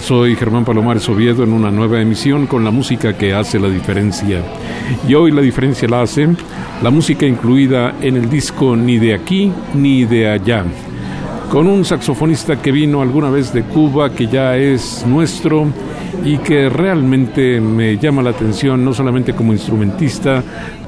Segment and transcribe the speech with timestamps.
[0.00, 4.42] Soy Germán Palomares Oviedo en una nueva emisión con la música que hace la diferencia.
[5.06, 6.28] Y hoy la diferencia la hace
[6.82, 10.64] la música incluida en el disco Ni de aquí ni de allá,
[11.50, 15.66] con un saxofonista que vino alguna vez de Cuba, que ya es nuestro
[16.24, 20.42] y que realmente me llama la atención, no solamente como instrumentista,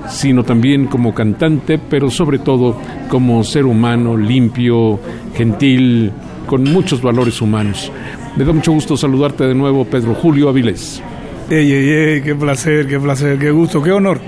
[0.08, 2.77] sino también como cantante, pero sobre todo
[3.08, 5.00] como ser humano limpio,
[5.34, 6.12] gentil,
[6.47, 7.92] con muchos valores humanos.
[8.36, 11.03] Me da mucho gusto saludarte de nuevo, Pedro Julio Avilés.
[11.50, 14.20] Ey, ey, ey, qué placer, qué placer, qué gusto, qué honor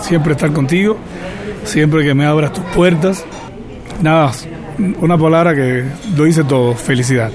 [0.00, 0.96] siempre estar contigo,
[1.64, 3.24] siempre que me abras tus puertas.
[4.02, 4.32] Nada,
[5.00, 5.84] una palabra que
[6.16, 7.32] lo dice todo, felicidad.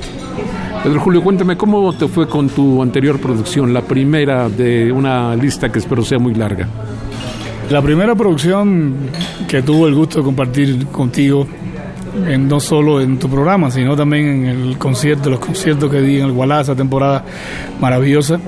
[0.83, 5.71] Pedro Julio, cuéntame cómo te fue con tu anterior producción, la primera de una lista
[5.71, 6.67] que espero sea muy larga.
[7.69, 8.95] La primera producción
[9.47, 11.47] que tuvo el gusto de compartir contigo
[12.27, 16.19] en, no solo en tu programa, sino también en el concierto, los conciertos que di
[16.19, 17.23] en el Gualá, esa temporada
[17.79, 18.39] maravillosa.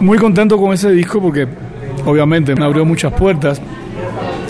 [0.00, 1.46] Muy contento con ese disco porque
[2.04, 3.60] obviamente me abrió muchas puertas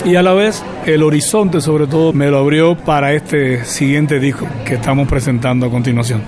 [0.04, 4.46] y a la vez el horizonte sobre todo me lo abrió para este siguiente disco
[4.64, 6.22] que estamos presentando a continuación.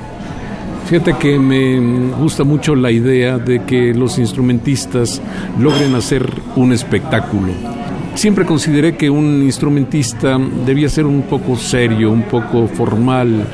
[0.87, 5.21] Fíjate que me gusta mucho la idea de que los instrumentistas
[5.59, 7.53] logren hacer un espectáculo
[8.15, 13.45] Siempre consideré que un instrumentista debía ser un poco serio, un poco formal,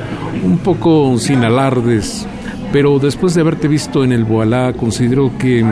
[0.45, 2.27] un poco sin alardes,
[2.71, 5.65] pero después de haberte visto en el Boalá, considero que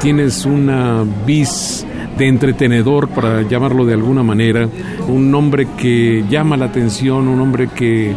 [0.00, 1.86] tienes una vis
[2.18, 4.68] de entretenedor, para llamarlo de alguna manera,
[5.08, 8.14] un hombre que llama la atención, un hombre que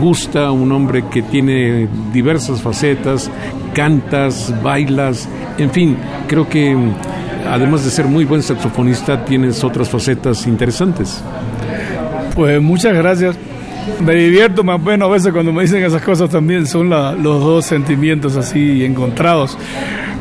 [0.00, 3.30] gusta, un hombre que tiene diversas facetas,
[3.74, 5.96] cantas, bailas, en fin,
[6.26, 6.76] creo que
[7.46, 11.22] además de ser muy buen saxofonista, tienes otras facetas interesantes.
[12.34, 13.36] Pues muchas gracias.
[14.04, 17.64] Me divierto más bueno a veces cuando me dicen esas cosas también, son los dos
[17.64, 19.56] sentimientos así encontrados.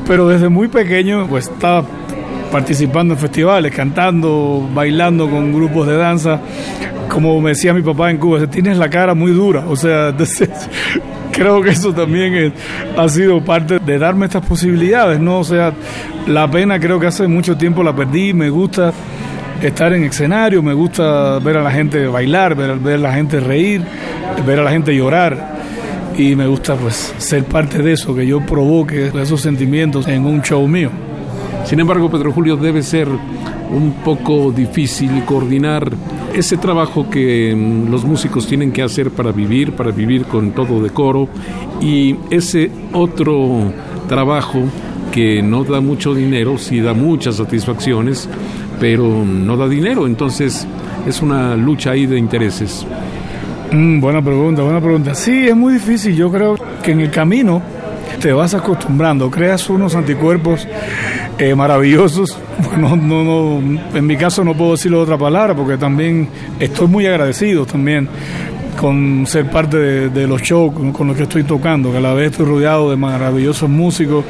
[0.08, 1.86] Pero desde muy pequeño pues estaba
[2.52, 6.40] participando en festivales, cantando, bailando con grupos de danza.
[7.10, 9.66] Como me decía mi papá en Cuba, tienes la cara muy dura.
[9.68, 10.14] O sea,
[11.32, 12.54] creo que eso también
[12.98, 15.40] ha sido parte de darme estas posibilidades, ¿no?
[15.40, 15.74] O sea,
[16.28, 18.92] la pena creo que hace mucho tiempo la perdí, me gusta
[19.62, 23.40] estar en escenario, me gusta ver a la gente bailar, ver, ver a la gente
[23.40, 23.82] reír,
[24.46, 25.58] ver a la gente llorar
[26.18, 30.42] y me gusta pues ser parte de eso, que yo provoque esos sentimientos en un
[30.42, 30.90] show mío.
[31.66, 35.92] Sin embargo, Pedro Julio, debe ser un poco difícil coordinar
[36.40, 40.82] ese trabajo que mm, los músicos tienen que hacer para vivir, para vivir con todo
[40.82, 41.28] decoro,
[41.82, 43.72] y ese otro
[44.08, 44.64] trabajo
[45.12, 48.30] que no da mucho dinero, sí da muchas satisfacciones,
[48.80, 50.68] pero no da dinero, entonces
[51.08, 52.86] es una lucha ahí de intereses.
[53.72, 55.16] Mm, buena pregunta, buena pregunta.
[55.16, 56.16] Sí, es muy difícil.
[56.16, 57.62] Yo creo que en el camino
[58.22, 60.68] te vas acostumbrando, creas unos anticuerpos
[61.38, 62.38] eh, maravillosos.
[62.78, 66.28] No, no, no, en mi caso no puedo decirle otra palabra porque también
[66.60, 68.08] estoy muy agradecido también
[68.78, 69.78] con ser parte
[70.10, 72.96] de, los shows con, los que estoy tocando, que a la vez estoy rodeado de
[72.96, 74.24] maravillosos músicos,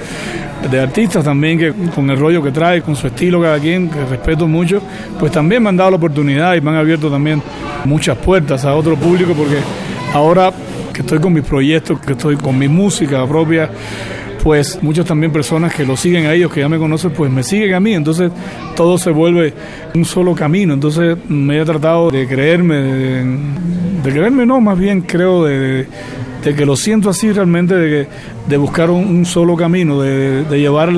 [0.71, 4.03] de artistas también que con el rollo que trae, con su estilo cada quien, que
[4.05, 4.81] respeto mucho,
[5.19, 7.41] pues también me han dado la oportunidad y me han abierto también
[7.85, 9.57] muchas puertas a otro público porque
[10.13, 10.51] ahora
[10.93, 13.69] que estoy con mis proyectos, que estoy con mi música propia,
[14.43, 17.43] pues muchas también personas que lo siguen a ellos, que ya me conocen, pues me
[17.43, 18.31] siguen a mí, entonces
[18.75, 19.53] todo se vuelve
[19.93, 25.43] un solo camino, entonces me he tratado de creerme, de, creerme no, más bien creo
[25.45, 25.87] de,
[26.43, 28.07] que lo siento así realmente, de,
[28.47, 30.89] de buscar un, solo camino, de, llevar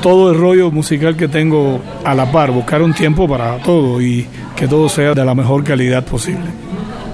[0.00, 4.26] todo el rollo musical que tengo a la par, buscar un tiempo para todo y
[4.54, 6.46] que todo sea de la mejor calidad posible.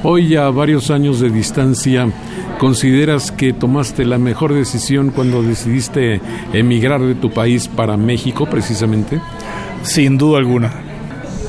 [0.07, 2.07] Hoy a varios años de distancia,
[2.59, 6.21] ¿consideras que tomaste la mejor decisión cuando decidiste
[6.53, 9.19] emigrar de tu país para México precisamente?
[9.83, 10.71] Sin duda alguna.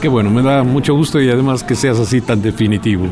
[0.01, 3.07] Qué bueno, me da mucho gusto y además que seas así tan definitivo.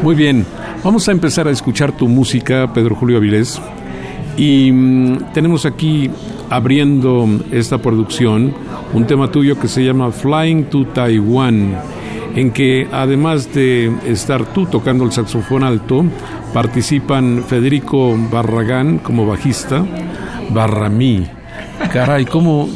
[0.00, 0.46] Muy bien,
[0.84, 3.60] vamos a empezar a escuchar tu música, Pedro Julio Avilés.
[4.36, 6.08] Y mm, tenemos aquí
[6.50, 8.54] abriendo esta producción
[8.94, 11.74] un tema tuyo que se llama Flying to Taiwan,
[12.34, 16.04] en que además de estar tú tocando el saxofón alto,
[16.52, 19.84] participan Federico Barragán como bajista,
[20.50, 21.26] Barramí.
[21.92, 22.68] Caray, ¿cómo,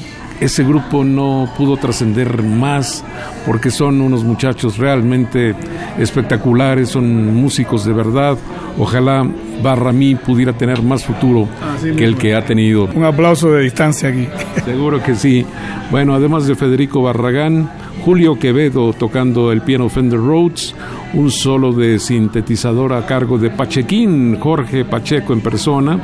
[0.43, 3.05] ese grupo no pudo trascender más
[3.47, 5.55] porque son unos muchachos realmente
[5.99, 8.37] espectaculares, son músicos de verdad.
[8.77, 9.25] Ojalá
[9.63, 11.49] Barramí pudiera tener más futuro
[11.97, 12.89] que el que ha tenido.
[12.93, 14.29] Un aplauso de distancia aquí.
[14.65, 15.47] Seguro que sí.
[15.91, 17.71] Bueno, además de Federico Barragán,
[18.05, 20.75] Julio Quevedo tocando el piano Fender Rhodes,
[21.15, 26.01] un solo de sintetizador a cargo de Pachequín, Jorge Pacheco en persona.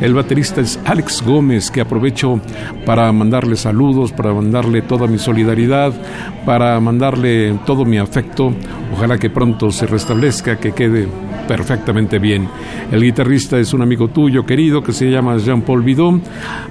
[0.00, 2.40] El baterista es Alex Gómez, que aprovecho
[2.84, 5.92] para mandarle saludos, para mandarle toda mi solidaridad,
[6.44, 8.52] para mandarle todo mi afecto.
[8.92, 11.08] Ojalá que pronto se restablezca, que quede
[11.48, 12.48] perfectamente bien.
[12.92, 16.22] El guitarrista es un amigo tuyo querido que se llama Jean-Paul Bidon.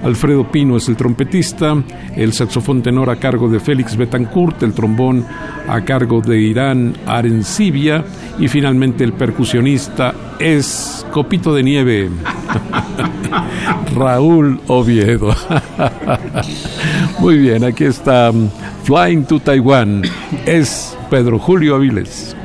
[0.02, 1.76] Alfredo Pino es el trompetista.
[2.16, 4.62] El saxofón tenor a cargo de Félix Betancourt.
[4.62, 5.26] El trombón
[5.68, 8.04] a cargo de Irán Arencibia.
[8.38, 12.08] Y finalmente el percusionista es Copito de Nieve.
[13.94, 15.34] Raúl Oviedo.
[17.18, 18.48] Muy bien, aquí está um,
[18.84, 20.02] Flying to Taiwan.
[20.46, 22.37] Es Pedro Julio Aviles.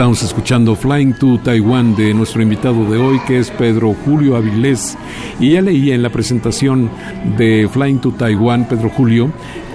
[0.00, 4.96] Estamos escuchando Flying to Taiwan de nuestro invitado de hoy, que es Pedro Julio Avilés.
[5.38, 6.88] Y ya leía en la presentación
[7.36, 9.30] de Flying to Taiwan, Pedro Julio,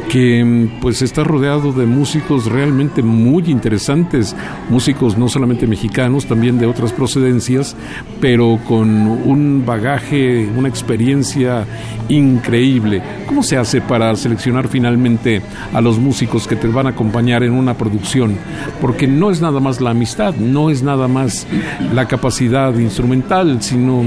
[0.10, 4.36] que mm, pues está rodeado de músicos realmente muy interesantes,
[4.70, 7.76] músicos no solamente mexicanos, también de otras procedencias,
[8.22, 11.66] pero con un bagaje, una experiencia
[12.10, 13.02] increíble.
[13.28, 15.42] ¿Cómo se hace para seleccionar finalmente
[15.74, 18.38] a los músicos que te van a acompañar en una producción?
[18.82, 21.48] Porque no es nada más la amistad, no es nada más
[21.94, 24.04] la capacidad instrumental, sino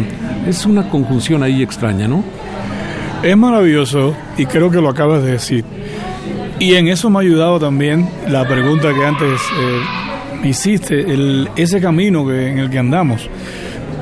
[0.46, 2.22] es una conjunción ahí extraña, ¿no?
[3.22, 5.77] Es maravilloso y creo que lo acabas de decir.
[6.60, 9.80] Y en eso me ha ayudado también la pregunta que antes eh,
[10.42, 13.28] me hiciste, el, ese camino que, en el que andamos.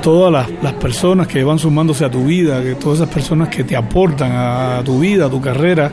[0.02, 3.64] Todas las, las, personas que van sumándose a tu vida, que todas esas personas que
[3.64, 5.92] te aportan a tu vida, a tu carrera,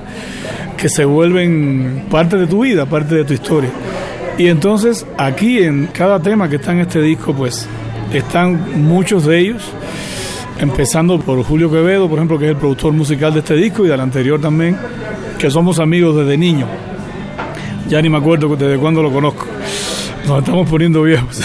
[0.77, 3.69] que se vuelven parte de tu vida, parte de tu historia.
[4.37, 7.67] Y entonces aquí en cada tema que está en este disco, pues
[8.13, 9.63] están muchos de ellos,
[10.59, 13.89] empezando por Julio Quevedo, por ejemplo, que es el productor musical de este disco y
[13.89, 14.77] del anterior también,
[15.37, 16.67] que somos amigos desde niño.
[17.89, 19.45] Ya ni me acuerdo desde cuándo lo conozco.
[20.27, 21.41] Nos estamos poniendo viejos.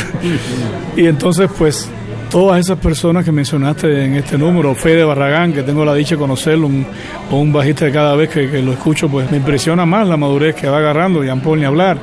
[0.96, 1.90] y entonces, pues,
[2.30, 6.20] todas esas personas que mencionaste en este número, Fede Barragán, que tengo la dicha de
[6.20, 6.86] conocerlo, un,
[7.30, 10.68] un bajista que cada vez que, lo escucho, pues me impresiona más la madurez que
[10.68, 11.98] va agarrando, Jean Paul ni hablar,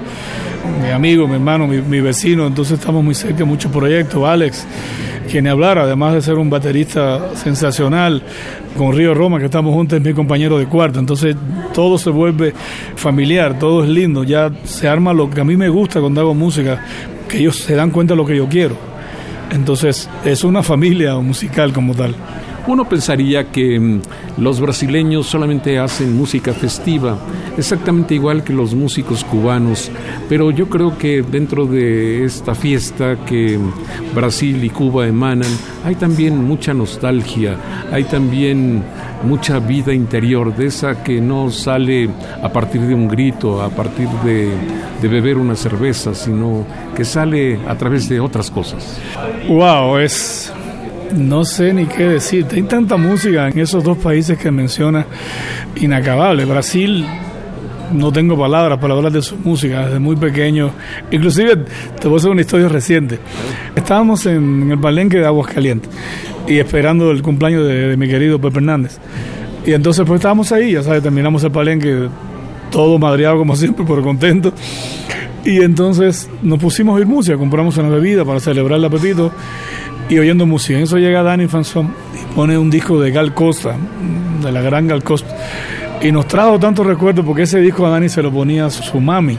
[0.82, 4.66] mi amigo, mi hermano, mi, mi vecino, entonces estamos muy cerca de muchos proyectos, Alex,
[5.30, 8.24] quien hablar, además de ser un baterista sensacional,
[8.78, 11.00] con Río Roma, que estamos juntos, es mi compañero de cuarto.
[11.00, 11.36] Entonces
[11.74, 12.54] todo se vuelve
[12.96, 14.24] familiar, todo es lindo.
[14.24, 16.84] Ya se arma lo que a mí me gusta cuando hago música,
[17.28, 18.78] que ellos se dan cuenta de lo que yo quiero.
[19.52, 22.16] Entonces es una familia musical como tal.
[22.68, 24.02] Uno pensaría que mm,
[24.38, 27.18] los brasileños solamente hacen música festiva,
[27.58, 29.92] exactamente igual que los músicos cubanos,
[30.28, 33.60] pero yo creo que dentro de esta fiesta que
[34.16, 35.52] Brasil y Cuba emanan,
[35.84, 37.56] hay también mucha nostalgia,
[37.92, 38.84] hay también
[39.24, 42.10] mucha vida interior, de esa que no sale
[42.42, 44.50] a partir de un grito, a partir de,
[45.02, 49.00] de beber una cerveza, sino que sale a través de otras cosas.
[49.48, 50.52] Wow, es
[51.16, 52.46] no sé ni qué decir.
[52.52, 55.06] Hay tanta música en esos dos países que menciona
[55.76, 56.46] inacabable.
[56.46, 57.06] Brasil,
[57.94, 60.72] no tengo palabras para hablar de su música desde muy pequeño.
[61.12, 61.66] Inclusive,
[62.00, 63.20] te voy a hacer una historia reciente.
[63.76, 65.90] Estábamos en, el palenque de Aguascalientes
[66.48, 68.98] y esperando el cumpleaños de, mi querido Pepe Hernández.
[69.66, 72.08] Y entonces pues estábamos ahí, ya sabes, terminamos el palenque
[72.70, 74.54] todo madreado como siempre, pero contento.
[75.44, 79.32] Y entonces nos pusimos a oír música, compramos una bebida para celebrar el apetito
[80.10, 80.78] y oyendo música.
[80.78, 83.76] En eso llega Danny Fanson y pone un disco de Gal Costa,
[84.44, 85.36] de la gran Gal Costa.
[86.02, 89.38] Y nos trajo tantos recuerdos porque ese disco a Dani se lo ponía su mami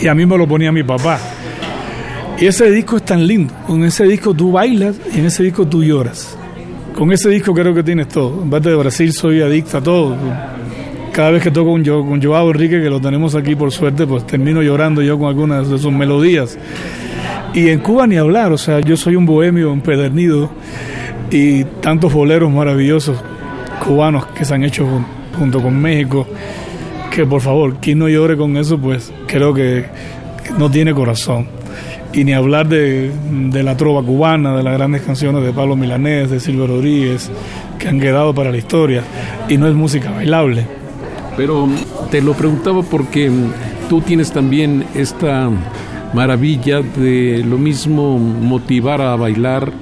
[0.00, 1.18] y a mí me lo ponía mi papá.
[2.38, 3.54] Y ese disco es tan lindo.
[3.66, 6.36] Con ese disco tú bailas y en ese disco tú lloras.
[6.94, 8.42] Con ese disco creo que tienes todo.
[8.42, 10.16] En parte de Brasil soy adicta a todo.
[11.12, 14.04] Cada vez que toco con, yo, con Joao Enrique, que lo tenemos aquí por suerte,
[14.04, 16.58] pues termino llorando yo con algunas de sus melodías.
[17.54, 20.50] Y en Cuba ni hablar, o sea, yo soy un bohemio empedernido
[21.30, 23.16] y tantos boleros maravillosos
[23.84, 24.84] cubanos que se han hecho
[25.38, 26.26] junto con México,
[27.12, 29.84] que por favor, quien no llore con eso, pues creo que
[30.58, 31.46] no tiene corazón.
[32.12, 36.30] Y ni hablar de, de la trova cubana, de las grandes canciones de Pablo Milanés,
[36.30, 37.30] de Silvio Rodríguez,
[37.78, 39.04] que han quedado para la historia,
[39.48, 40.66] y no es música bailable.
[41.36, 41.68] Pero
[42.10, 43.30] te lo preguntaba porque
[43.88, 45.50] tú tienes también esta
[46.14, 49.72] maravilla de lo mismo motivar a bailar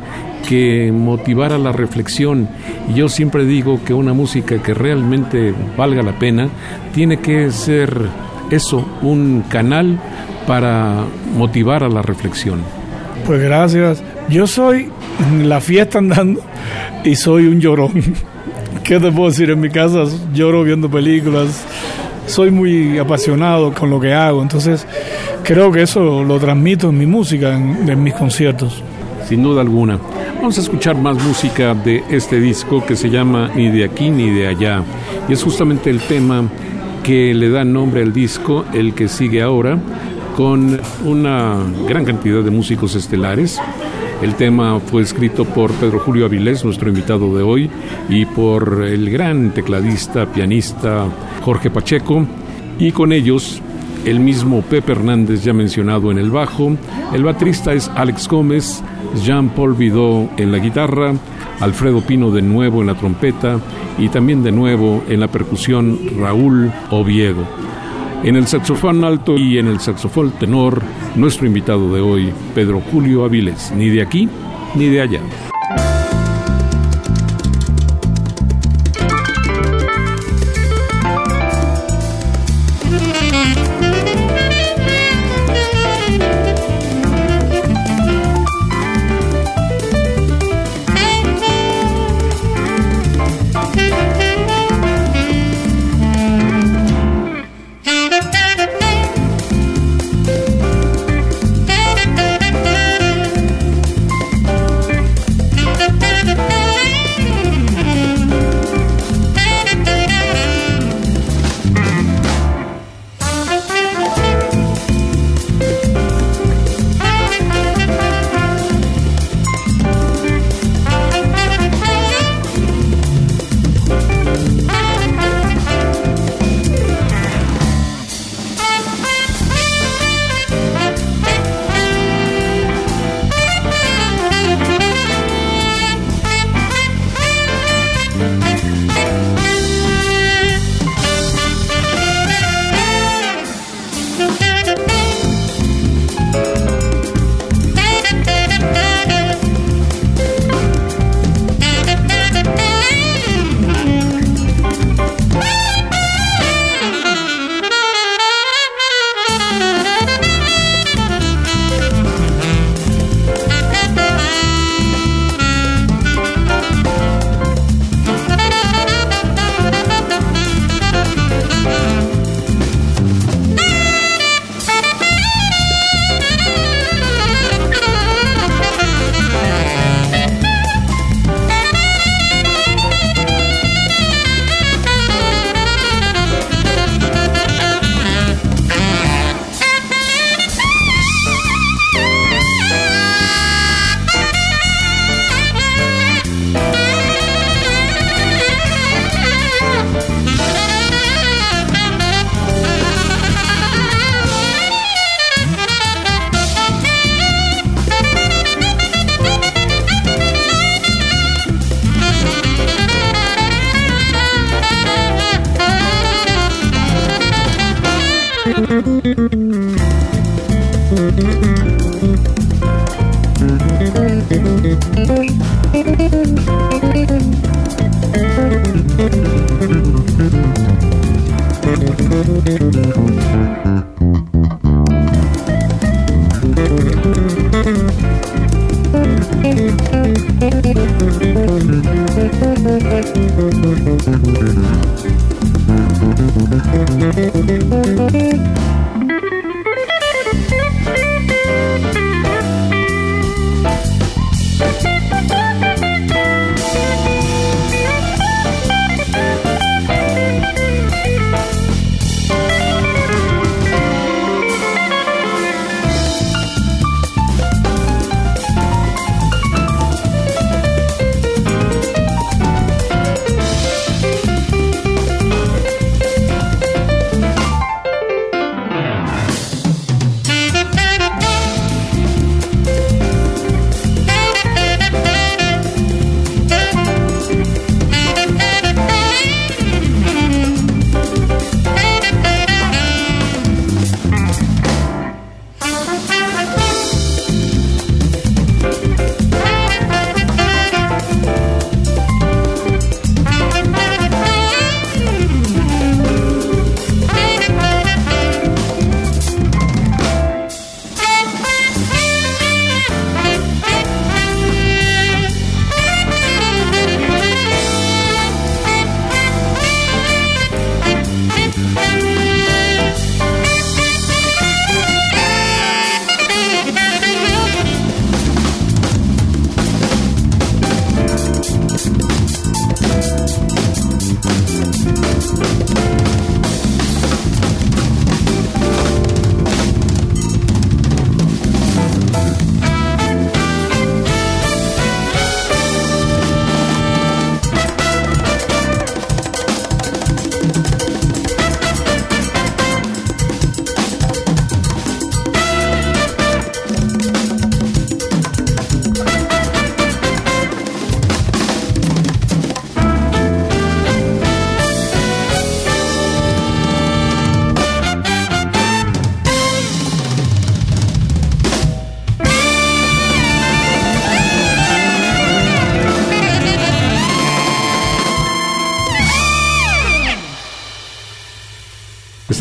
[0.48, 2.48] que motivar a la reflexión.
[2.90, 6.48] Y yo siempre digo que una música que realmente valga la pena
[6.94, 7.96] tiene que ser
[8.50, 9.98] eso, un canal
[10.46, 11.04] para
[11.36, 12.60] motivar a la reflexión.
[13.26, 14.02] Pues gracias.
[14.28, 14.90] Yo soy
[15.42, 16.40] la fiesta andando
[17.04, 17.92] y soy un llorón.
[18.84, 19.50] ¿Qué te puedo decir?
[19.50, 21.64] En mi casa lloro viendo películas.
[22.26, 24.42] Soy muy apasionado con lo que hago.
[24.42, 24.86] Entonces,
[25.42, 28.82] creo que eso lo transmito en mi música, en, mis conciertos.
[29.28, 29.98] Sin duda alguna.
[30.36, 34.30] Vamos a escuchar más música de este disco que se llama Ni de aquí ni
[34.30, 34.82] de allá.
[35.28, 36.44] Y es justamente el tema
[37.02, 39.78] que le da nombre al disco, el que sigue ahora,
[40.36, 41.56] con una
[41.88, 43.60] gran cantidad de músicos estelares.
[44.22, 47.70] El tema fue escrito por Pedro Julio Avilés, nuestro invitado de hoy,
[48.08, 51.06] y por el gran tecladista, pianista
[51.42, 52.26] Jorge Pacheco.
[52.78, 53.60] Y con ellos
[54.04, 56.76] el mismo Pepe Hernández ya mencionado en el bajo,
[57.12, 58.82] el baterista es Alex Gómez,
[59.24, 61.14] Jean-Paul Vidot en la guitarra,
[61.60, 63.60] Alfredo Pino de nuevo en la trompeta.
[63.98, 67.46] Y también de nuevo en la percusión Raúl Oviedo.
[68.24, 70.82] En el saxofón alto y en el saxofón tenor,
[71.14, 74.28] nuestro invitado de hoy, Pedro Julio Aviles, ni de aquí
[74.74, 75.20] ni de allá.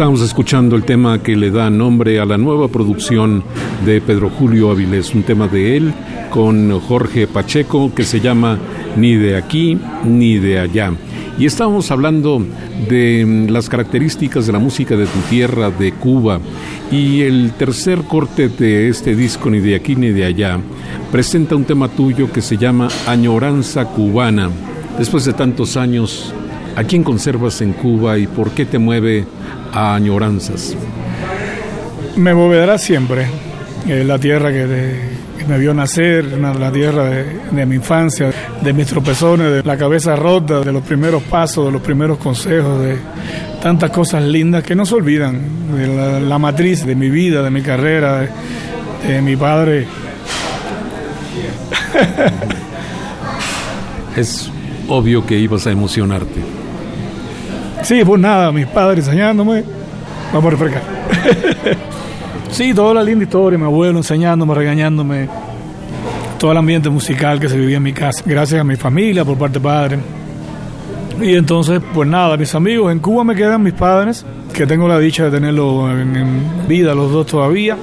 [0.01, 3.43] Estamos escuchando el tema que le da nombre a la nueva producción
[3.85, 5.93] de Pedro Julio Avilés, un tema de él
[6.31, 8.57] con Jorge Pacheco que se llama
[8.97, 10.91] Ni de aquí ni de allá.
[11.37, 12.43] Y estábamos hablando
[12.89, 16.39] de mm, las características de la música de tu tierra, de Cuba.
[16.91, 20.59] Y el tercer corte de este disco, Ni de aquí ni de allá,
[21.11, 24.49] presenta un tema tuyo que se llama Añoranza Cubana.
[24.97, 26.33] Después de tantos años,
[26.75, 29.25] ¿a quién conservas en Cuba y por qué te mueve
[29.73, 30.75] a añoranzas?
[32.15, 33.25] Me moverá siempre.
[33.87, 35.11] la tierra que,
[35.47, 37.09] me vio nacer, la tierra
[37.51, 38.31] de, mi infancia,
[38.61, 42.81] de mis tropezones, de la cabeza rota, de los primeros pasos, de los primeros consejos,
[42.81, 42.97] de
[43.61, 45.39] tantas cosas lindas que no se olvidan,
[45.75, 48.27] de la, matriz de mi vida, de mi carrera,
[49.07, 49.87] de, mi padre.
[54.15, 54.49] es
[54.87, 56.60] obvio que ibas a emocionarte.
[57.83, 59.63] Sí, pues nada, mis padres enseñándome.
[60.33, 60.83] Vamos a refrescar.
[62.51, 65.27] sí, toda la linda historia, mi abuelo enseñándome, regañándome.
[66.37, 69.37] Todo el ambiente musical que se vivía en mi casa, gracias a mi familia por
[69.37, 69.99] parte de padre.
[71.21, 74.97] Y entonces, pues nada, mis amigos, en Cuba me quedan mis padres, que tengo la
[74.97, 77.77] dicha de tenerlos en, vida, los dos todavía,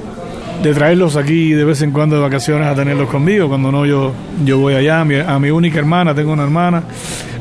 [0.63, 4.13] de traerlos aquí de vez en cuando de vacaciones a tenerlos conmigo, cuando no yo,
[4.45, 6.83] yo voy allá, a mi, a mi única hermana, tengo una hermana,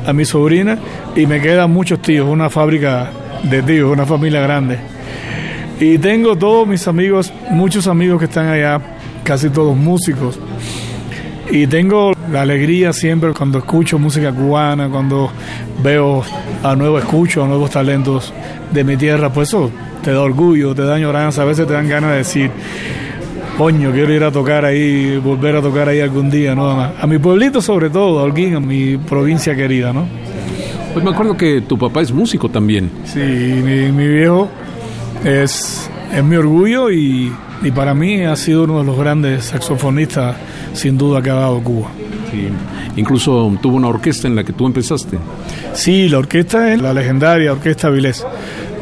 [0.05, 0.77] a mi sobrina
[1.15, 3.09] y me quedan muchos tíos, una fábrica
[3.43, 4.77] de tíos, una familia grande.
[5.79, 8.79] Y tengo todos mis amigos, muchos amigos que están allá,
[9.23, 10.39] casi todos músicos.
[11.49, 15.31] Y tengo la alegría siempre cuando escucho música cubana, cuando
[15.81, 16.23] veo
[16.63, 18.33] a nuevos escucho, a nuevos talentos
[18.71, 19.71] de mi tierra, pues eso
[20.03, 22.51] te da orgullo, te da añoranza, a veces te dan ganas de decir,
[23.57, 26.69] coño, quiero ir a tocar ahí, volver a tocar ahí algún día, ¿no?
[26.81, 30.07] A mi pueblito sobre todo, a Holguín, a mi provincia querida, ¿no?
[30.93, 32.89] Pues me acuerdo que tu papá es músico también.
[33.05, 34.49] Sí, mi, viejo
[35.23, 37.31] es, es mi orgullo y,
[37.63, 40.35] y, para mí ha sido uno de los grandes saxofonistas
[40.73, 41.89] sin duda que ha dado Cuba.
[42.31, 42.49] Sí.
[42.97, 45.17] Incluso tuvo una orquesta en la que tú empezaste.
[45.73, 48.25] Sí, la orquesta es la legendaria Orquesta Vilés.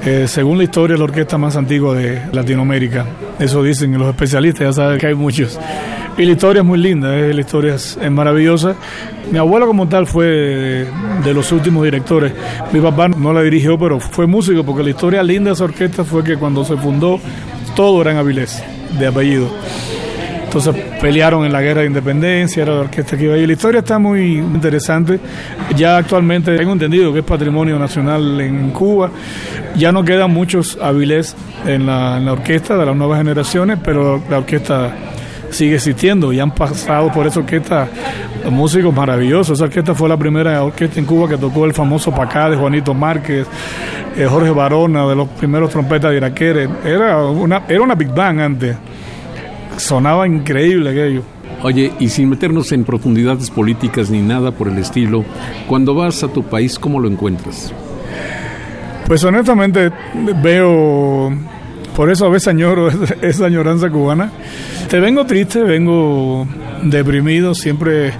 [0.05, 3.07] Eh, según la historia, la orquesta más antigua de Latinoamérica.
[3.39, 5.59] Eso dicen los especialistas, ya saben que hay muchos.
[6.15, 8.75] Y la historia es muy linda, eh, la historia es, maravillosa.
[9.31, 10.27] Mi abuelo como tal fue
[11.23, 12.33] de, los últimos directores.
[12.71, 16.03] Mi papá no la dirigió, pero fue músico, porque la historia linda de esa orquesta
[16.03, 17.19] fue que cuando se fundó,
[17.75, 18.63] todo era en Avilés,
[18.99, 19.49] de apellido.
[20.55, 23.45] Entonces pelearon en la guerra de independencia, era la orquesta que iba ahí.
[23.45, 25.19] La historia está muy interesante.
[25.75, 29.11] Ya actualmente tengo entendido que es patrimonio nacional en Cuba.
[29.75, 34.95] Ya no quedan muchos Avilés en la, orquesta de las nuevas generaciones, pero la orquesta
[35.49, 37.89] sigue existiendo y han pasado por esa orquesta
[38.49, 39.57] músicos maravillosos.
[39.57, 42.93] Esa orquesta fue la primera orquesta en Cuba que tocó el famoso Pacá de Juanito
[42.93, 43.45] Márquez,
[44.15, 46.69] eh, Jorge Barona, de los primeros trompetas de Iraquere.
[46.85, 48.77] Era una, era una Big Bang antes
[49.77, 51.21] sonaba increíble aquello.
[51.61, 55.23] Oye, y sin meternos en profundidades políticas ni nada por el estilo,
[55.67, 57.73] cuando vas a tu país, ¿cómo lo encuentras?
[59.07, 59.91] Pues honestamente
[60.41, 61.31] veo,
[61.95, 62.89] por eso a veces añoro
[63.21, 64.31] esa añoranza cubana.
[64.89, 66.47] Te vengo triste, vengo
[66.83, 68.13] deprimido, siempre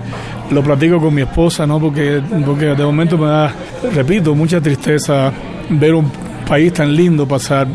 [0.52, 1.80] lo platico con mi esposa, ¿no?
[1.80, 3.54] Porque, porque de momento me da,
[3.94, 5.32] repito, mucha tristeza
[5.70, 6.12] ver un
[6.48, 7.68] país tan lindo pasar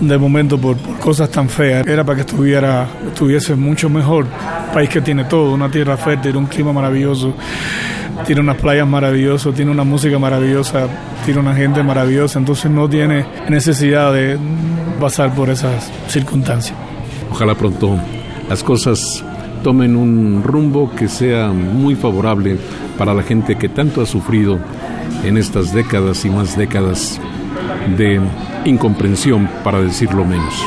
[0.00, 1.86] de momento por, cosas tan feas.
[1.86, 4.26] Era para que estuviera, estuviese mucho mejor.
[4.72, 7.34] país que tiene todo, una tierra fértil, un clima maravilloso,
[8.26, 10.86] tiene unas playas maravillosas, tiene una música maravillosa,
[11.24, 14.38] tiene una gente maravillosa, entonces no tiene necesidad de
[15.00, 16.76] pasar por esas circunstancias.
[17.30, 17.98] Ojalá pronto
[18.48, 19.24] las cosas
[19.62, 22.56] tomen un rumbo que sea muy favorable
[22.96, 24.58] para la gente que tanto ha sufrido
[25.24, 27.20] en estas décadas y más décadas
[27.96, 28.20] de
[28.70, 30.62] incomprensión, para decirlo menos.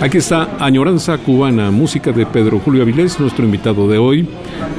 [0.00, 4.28] Aquí está Añoranza Cubana, música de Pedro Julio Avilés, nuestro invitado de hoy,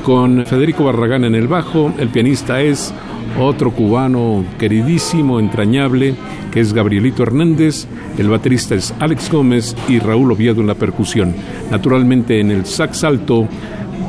[0.04, 2.94] con Federico Barragán en el bajo, el pianista es
[3.40, 6.16] otro cubano queridísimo, entrañable,
[6.52, 11.36] que es Gabrielito Hernández, el baterista es Alex Gómez y Raúl Oviedo en la percusión.
[11.72, 13.48] Naturalmente en el sax alto,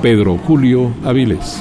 [0.03, 1.61] Pedro Julio Avilés.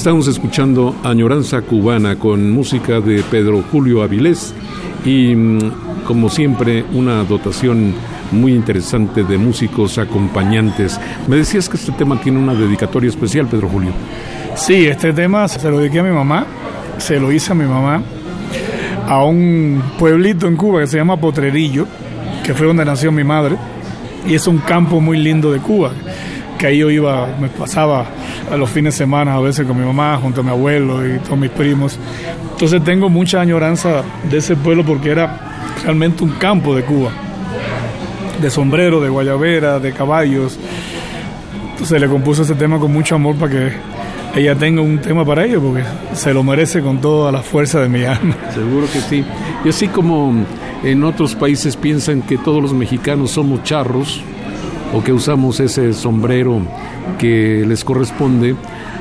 [0.00, 4.54] Estamos escuchando Añoranza Cubana con música de Pedro Julio Avilés
[5.04, 7.92] y mm, como siempre una dotación
[8.32, 10.98] muy interesante de músicos acompañantes.
[11.28, 13.90] Me decías que este tema tiene una dedicatoria especial, Pedro Julio.
[14.54, 16.46] Sí, este tema se lo dediqué a mi mamá,
[16.96, 18.00] se lo hice a mi mamá,
[19.06, 21.86] a un pueblito en Cuba que se llama Potrerillo,
[22.42, 23.58] que fue donde nació mi madre,
[24.26, 25.92] y es un campo muy lindo de Cuba,
[26.56, 28.06] que ahí yo iba, me pasaba
[28.50, 31.18] a los fines de semana a veces con mi mamá, junto a mi abuelo y
[31.20, 31.98] todos mis primos.
[32.52, 37.10] Entonces tengo mucha añoranza de ese pueblo porque era realmente un campo de Cuba,
[38.40, 40.58] de sombrero, de guayabera, de caballos.
[41.72, 43.72] Entonces le compuso ese tema con mucho amor para que
[44.36, 45.82] ella tenga un tema para ello, porque
[46.12, 48.36] se lo merece con toda la fuerza de mi alma.
[48.54, 49.24] Seguro que sí.
[49.64, 50.44] Y así como
[50.84, 54.22] en otros países piensan que todos los mexicanos somos charros,
[54.92, 56.60] o que usamos ese sombrero
[57.18, 58.56] que les corresponde.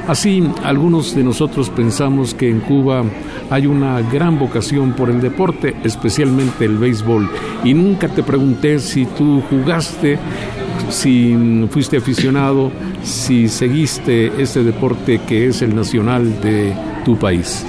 [0.07, 3.03] Así, algunos de nosotros pensamos que en Cuba
[3.49, 7.29] hay una gran vocación por el deporte, especialmente el béisbol.
[7.63, 10.17] Y nunca te pregunté si tú jugaste,
[10.89, 12.71] si fuiste aficionado,
[13.03, 16.73] si seguiste este deporte que es el nacional de
[17.05, 17.65] tu país.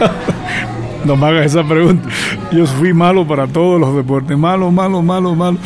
[1.04, 2.08] no me hagas esa pregunta.
[2.50, 4.36] Yo fui malo para todos los deportes.
[4.36, 5.58] Malo, malo, malo, malo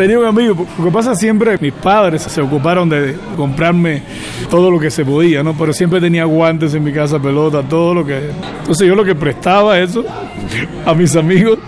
[0.00, 4.02] tenía un amigo, lo que pasa siempre, mis padres se ocuparon de comprarme
[4.48, 5.52] todo lo que se podía, ¿no?
[5.52, 8.30] Pero siempre tenía guantes en mi casa, pelota, todo lo que...
[8.60, 10.02] Entonces yo lo que prestaba eso
[10.86, 11.58] a mis amigos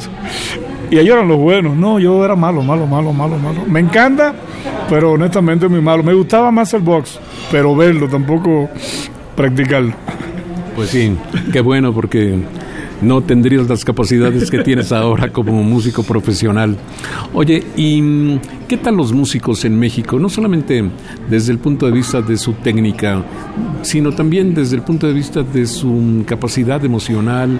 [0.90, 1.76] y ellos eran los buenos.
[1.76, 3.66] No, yo era malo, malo, malo, malo, malo.
[3.68, 4.34] Me encanta,
[4.88, 6.02] pero honestamente muy malo.
[6.02, 8.70] Me gustaba más el box, pero verlo, tampoco
[9.36, 9.92] practicarlo.
[10.74, 11.14] Pues sí,
[11.52, 12.38] qué bueno porque
[13.02, 16.76] no tendrías las capacidades que tienes ahora como músico profesional.
[17.34, 18.38] Oye, ¿y
[18.68, 20.18] qué tal los músicos en México?
[20.18, 20.84] No solamente
[21.28, 23.22] desde el punto de vista de su técnica,
[23.82, 27.58] sino también desde el punto de vista de su capacidad emocional,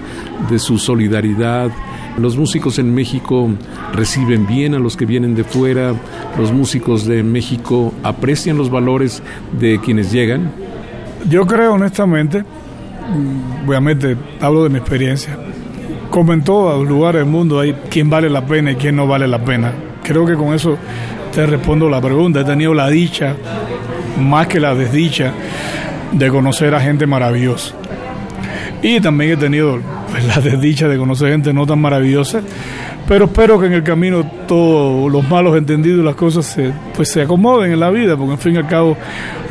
[0.49, 1.69] de su solidaridad.
[2.17, 3.49] Los músicos en México
[3.93, 5.93] reciben bien a los que vienen de fuera,
[6.37, 9.21] los músicos de México aprecian los valores
[9.59, 10.51] de quienes llegan.
[11.29, 12.43] Yo creo honestamente
[13.65, 15.37] obviamente hablo de mi experiencia.
[16.09, 19.27] Como en todos lugares del mundo hay quien vale la pena y quien no vale
[19.27, 19.73] la pena.
[20.03, 20.77] Creo que con eso
[21.33, 22.41] te respondo la pregunta.
[22.41, 23.35] He tenido la dicha,
[24.19, 25.33] más que la desdicha,
[26.11, 27.73] de conocer a gente maravillosa.
[28.81, 29.79] Y también he tenido
[30.11, 32.41] pues, la desdicha de conocer gente no tan maravillosa.
[33.07, 37.09] Pero espero que en el camino todos los malos entendidos y las cosas se, pues
[37.09, 38.95] se acomoden en la vida, porque en fin y al cabo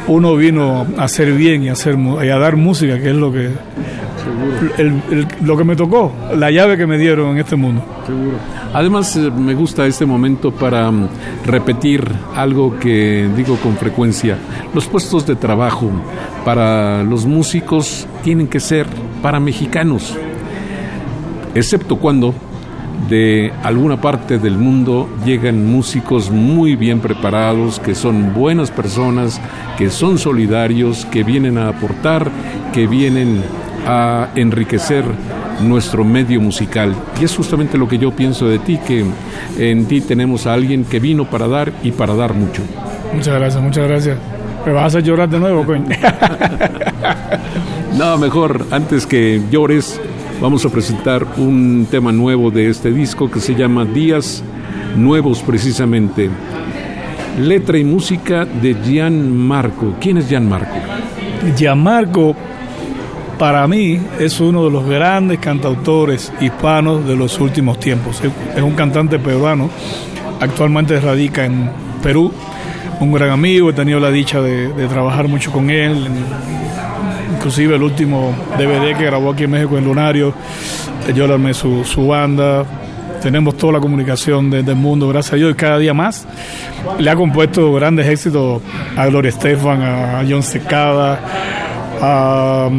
[0.09, 3.32] uno vino a hacer bien y a, hacer, y a dar música, que es lo
[3.32, 3.50] que,
[5.42, 7.84] lo que me tocó, la llave que me dieron en este mundo.
[8.07, 8.36] Seguro.
[8.72, 11.09] Además, eh, me gusta este momento para mm,
[11.44, 14.38] repetir algo que digo con frecuencia.
[14.74, 15.90] Los puestos de trabajo
[16.44, 18.86] para los músicos tienen que ser
[19.20, 20.16] para mexicanos,
[21.55, 22.34] excepto cuando
[23.09, 29.40] de alguna parte del mundo llegan músicos muy bien preparados, que son buenas personas,
[29.76, 32.30] que son solidarios, que vienen a aportar,
[32.72, 33.42] que vienen
[33.86, 35.05] a enriquecer
[35.61, 36.94] nuestro medio musical.
[37.20, 39.05] Y es justamente lo que yo pienso de ti, que
[39.59, 42.62] en ti tenemos a alguien que vino para dar y para dar mucho.
[43.14, 44.18] Muchas gracias, muchas gracias.
[44.64, 45.84] Me vas a llorar de nuevo, coño.
[47.98, 50.00] no, mejor, antes que llores,
[50.43, 54.43] vamos a presentar un tema nuevo de este disco que se llama Días
[54.97, 56.28] Nuevos precisamente.
[57.40, 59.95] Letra y música de Gian Marco.
[60.01, 60.74] ¿Quién es Gian Marco?
[61.57, 62.34] Gian Marco
[63.38, 68.20] para mí es uno de los grandes cantautores hispanos de los últimos tiempos.
[68.57, 69.70] Es un cantante peruano,
[70.40, 71.70] actualmente radica en
[72.03, 72.32] Perú,
[72.99, 76.09] un gran amigo, he tenido la dicha de, de trabajar mucho con él
[77.43, 80.32] inclusive el último DVD que grabó aquí en México en Lunario,
[81.12, 82.64] yo le armé su, banda,
[83.20, 86.24] tenemos toda la comunicación del mundo, gracias a Dios, y cada día más.
[87.01, 88.62] Le ha compuesto grandes éxitos
[88.97, 91.18] a Gloria Estefan, a John Secada,
[92.01, 92.70] a,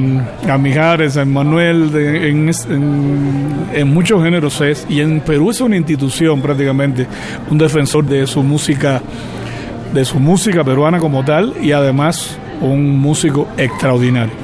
[0.49, 5.75] a Mijares, a Manuel, en, en, en, muchos géneros es, y en Perú es una
[5.75, 7.05] institución prácticamente,
[7.51, 9.01] un defensor de su música,
[9.93, 14.42] de su música peruana como tal, y además un músico extraordinario.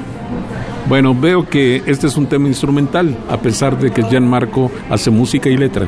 [0.88, 5.48] Bueno, veo que este es un tema instrumental, a pesar de que Marco hace música
[5.48, 5.86] y letra.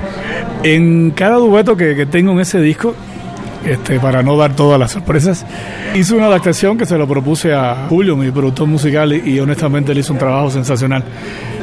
[0.62, 2.94] En cada dueto que, tengo en ese disco,
[3.64, 5.44] este, para no dar todas las sorpresas.
[5.94, 10.00] Hice una adaptación que se lo propuse a Julio, mi productor musical, y, honestamente le
[10.00, 11.04] hizo un trabajo sensacional.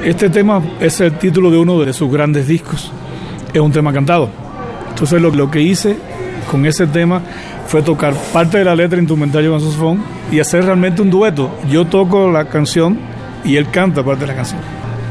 [0.03, 2.91] Este tema es el título de uno de sus grandes discos.
[3.53, 4.29] Es un tema cantado.
[4.89, 5.97] Entonces lo, lo que hice
[6.49, 7.21] con ese tema
[7.67, 10.01] fue tocar parte de la letra instrumental con saxofón
[10.31, 11.51] y hacer realmente un dueto.
[11.69, 12.97] Yo toco la canción
[13.43, 14.61] y él canta parte de la canción.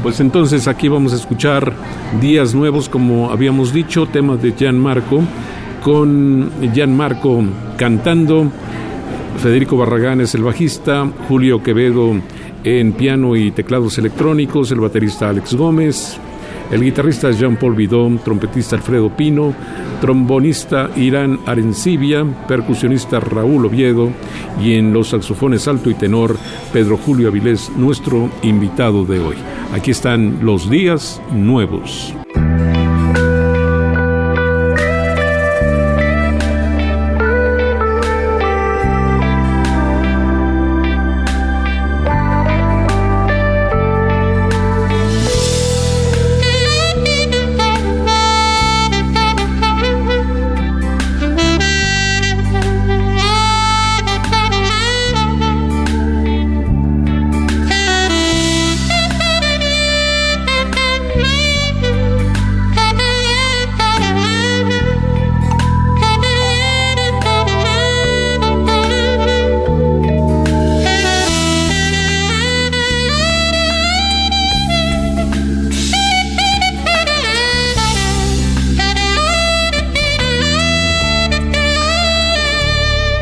[0.03, 1.73] Pues entonces aquí vamos a escuchar
[2.21, 5.21] Días Nuevos, como habíamos dicho, temas de Gianmarco,
[5.83, 7.43] con Gianmarco
[7.77, 8.51] cantando,
[9.37, 12.13] Federico Barragán es el bajista, Julio Quevedo
[12.63, 16.19] en piano y teclados electrónicos, el baterista Alex Gómez,
[16.71, 19.53] el guitarrista Jean-Paul Bidón, trompetista Alfredo Pino,
[20.01, 24.11] trombonista Irán Arencibia, percusionista Raúl Oviedo
[24.61, 26.37] y en los saxofones alto y tenor
[26.71, 29.35] Pedro Julio Avilés, nuestro invitado de hoy.
[29.73, 32.13] Aquí están los días nuevos.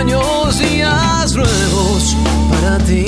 [0.00, 2.16] años, días nuevos
[2.50, 3.04] para ti.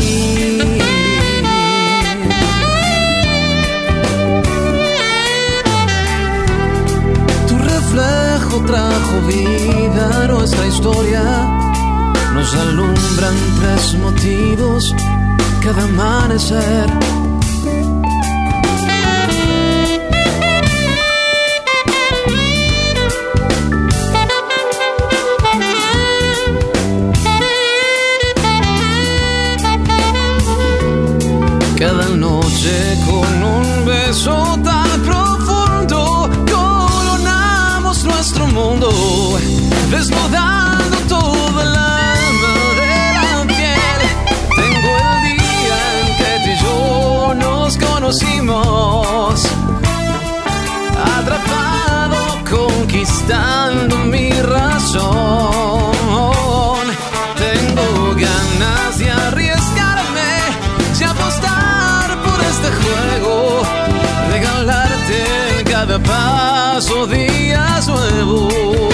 [7.48, 11.22] Tu reflejo trajo vida a nuestra historia.
[12.34, 14.94] Nos alumbran tres motivos
[15.62, 16.86] cada amanecer
[33.04, 38.88] con un beso tan profundo coronamos nuestro mundo,
[39.90, 44.00] desnudando toda el alma de piel.
[44.56, 49.46] Tengo el día en que tú y yo nos conocimos,
[51.18, 52.18] atrapado,
[52.50, 55.76] conquistando mi razón.
[65.84, 68.85] Paso días nuevos,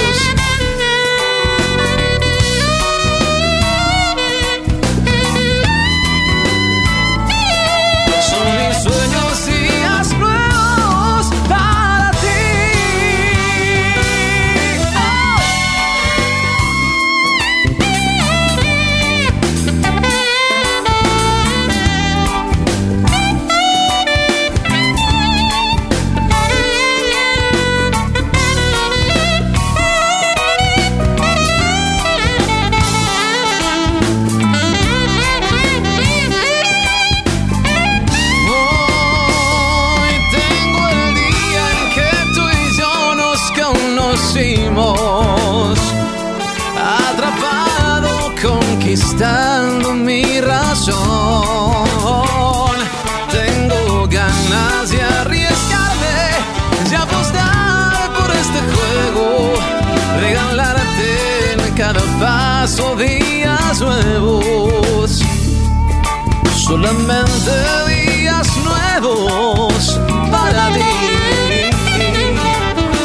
[66.64, 67.50] solamente
[67.88, 70.00] días nuevos
[70.30, 70.80] para ti.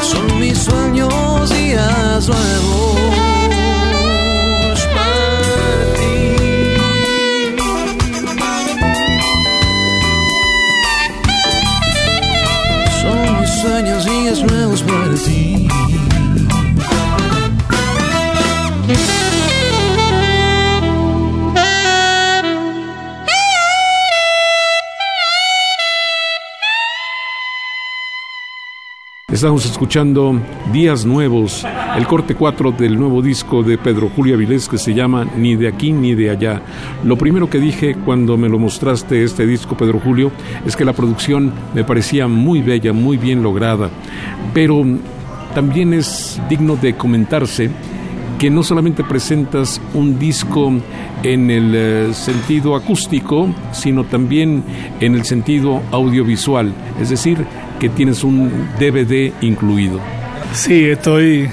[0.04, 2.67] Son mis sueños días nuevos.
[29.38, 30.42] Estamos escuchando
[30.74, 31.64] Días Nuevos,
[31.96, 35.68] el corte 4 del nuevo disco de Pedro Julio Avilés que se llama Ni de
[35.68, 36.64] aquí ni de allá.
[37.04, 40.32] Lo primero que dije cuando me lo mostraste este disco, Pedro Julio,
[40.66, 43.92] es que la producción me parecía muy bella, muy bien lograda,
[44.56, 44.84] pero
[45.54, 47.70] también es digno de comentarse
[48.40, 50.74] que no solamente presentas un disco
[51.22, 54.64] en el eh, sentido acústico, sino también
[55.00, 57.46] en el sentido audiovisual, es decir,
[57.80, 60.00] que tienes un DVD incluido.
[60.54, 61.50] Sí, estoy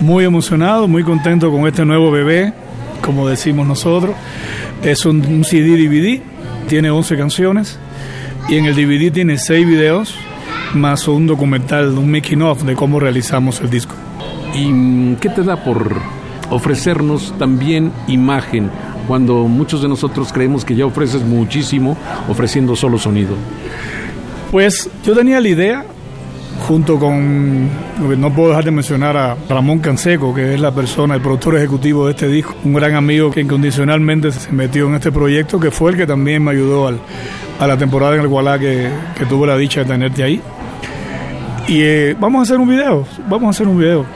[0.00, 2.52] muy emocionado, muy contento con este nuevo bebé,
[3.00, 4.14] como decimos nosotros.
[4.82, 6.20] Es un, CD DVD,
[6.68, 7.78] tiene 11 canciones
[8.48, 10.14] y en el DVD tiene 6 videos
[10.74, 13.94] más un documental, un making of de cómo realizamos el disco.
[14.54, 15.94] ¿Y qué te da por
[16.50, 18.70] ofrecernos también imagen
[19.08, 21.96] cuando muchos de nosotros creemos que ya ofreces muchísimo
[22.28, 23.34] ofreciendo solo sonido?
[24.54, 25.84] Pues yo tenía la idea,
[26.68, 27.68] junto con,
[28.16, 32.06] no puedo dejar de mencionar a Ramón Canseco, que es la persona, el productor ejecutivo
[32.06, 35.90] de este disco, un gran amigo que incondicionalmente se metió en este proyecto, que fue
[35.90, 38.88] el que también me ayudó a la temporada en el Gualá que,
[39.18, 40.40] que tuve la dicha de tenerte ahí.
[41.66, 44.06] Y eh, vamos a hacer un video, vamos a hacer un video.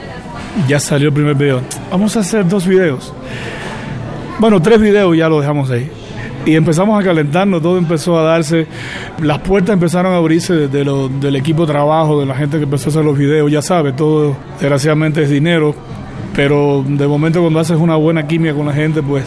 [0.68, 1.62] Ya salió el primer video.
[1.90, 3.12] Vamos a hacer dos videos.
[4.38, 5.90] Bueno, tres videos ya lo dejamos ahí.
[6.48, 8.66] Y empezamos a calentarnos, todo empezó a darse,
[9.20, 12.64] las puertas empezaron a abrirse de lo, del equipo de trabajo, de la gente que
[12.64, 15.74] empezó a hacer los videos, ya sabes, todo desgraciadamente es dinero,
[16.34, 19.26] pero de momento cuando haces una buena química con la gente, pues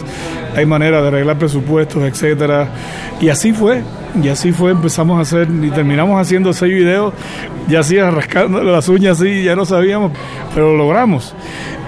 [0.56, 2.70] hay manera de arreglar presupuestos, etcétera.
[3.20, 3.84] Y así fue,
[4.20, 7.14] y así fue, empezamos a hacer, y terminamos haciendo seis videos,
[7.68, 10.10] ya así rascando las uñas así, ya no sabíamos,
[10.52, 11.36] pero lo logramos.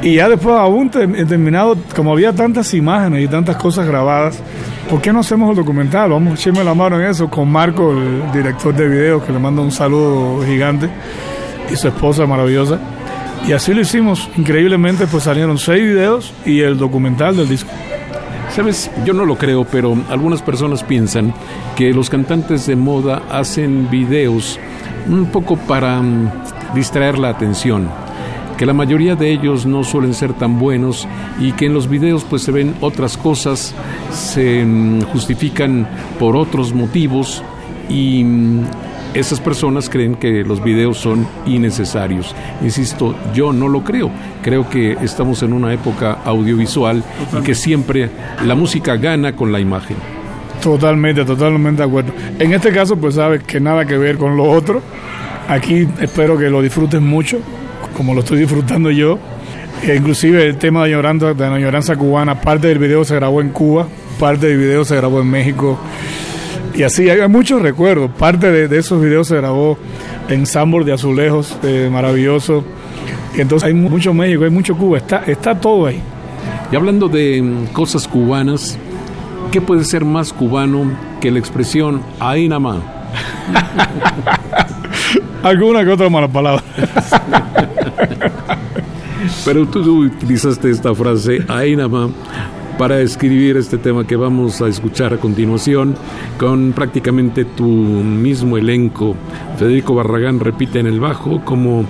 [0.00, 4.40] Y ya después aún terminado, como había tantas imágenes y tantas cosas grabadas,
[4.88, 6.10] ¿por qué no hacemos el documental?
[6.10, 9.38] Vamos a echarme la mano en eso con Marco, el director de videos, que le
[9.38, 10.88] manda un saludo gigante,
[11.70, 12.78] y su esposa maravillosa.
[13.46, 17.70] Y así lo hicimos, increíblemente pues salieron seis videos y el documental del disco.
[18.50, 21.34] Sabes, yo no lo creo, pero algunas personas piensan
[21.76, 24.58] que los cantantes de moda hacen videos
[25.08, 26.30] un poco para mm,
[26.74, 27.88] distraer la atención,
[28.64, 31.06] que la mayoría de ellos no suelen ser tan buenos
[31.38, 33.74] y que en los videos pues se ven otras cosas,
[34.10, 35.86] se mm, justifican
[36.18, 37.42] por otros motivos
[37.90, 38.62] y mm,
[39.12, 42.34] esas personas creen que los videos son innecesarios.
[42.62, 44.10] Insisto, yo no lo creo.
[44.40, 47.04] Creo que estamos en una época audiovisual
[47.38, 48.08] y que siempre
[48.46, 49.98] la música gana con la imagen.
[50.62, 52.14] Totalmente, totalmente de acuerdo.
[52.38, 54.80] En este caso, pues sabes que nada que ver con lo otro.
[55.48, 57.40] Aquí espero que lo disfrutes mucho,
[57.96, 59.18] como lo estoy disfrutando yo.
[59.82, 63.40] E inclusive el tema de, llorando, de la lloranza cubana, parte del video se grabó
[63.40, 63.86] en Cuba,
[64.18, 65.78] parte del video se grabó en México.
[66.74, 68.10] Y así hay muchos recuerdos.
[68.12, 69.78] Parte de, esos videos se grabó
[70.28, 72.64] en Sambor de Azulejos, eh, maravilloso.
[73.36, 76.00] Y entonces hay mucho México, hay mucho Cuba, está, está todo ahí.
[76.72, 78.78] Y hablando de mm, cosas cubanas,
[79.52, 82.78] ¿qué puede ser más cubano que la expresión ahí nada más?
[85.44, 86.64] Alguna que otra mala palabra.
[89.44, 91.40] Pero tú utilizaste esta frase,
[91.88, 92.10] más
[92.78, 95.94] para escribir este tema que vamos a escuchar a continuación
[96.38, 99.14] con prácticamente tu mismo elenco.
[99.58, 101.84] Federico Barragán repite en el bajo como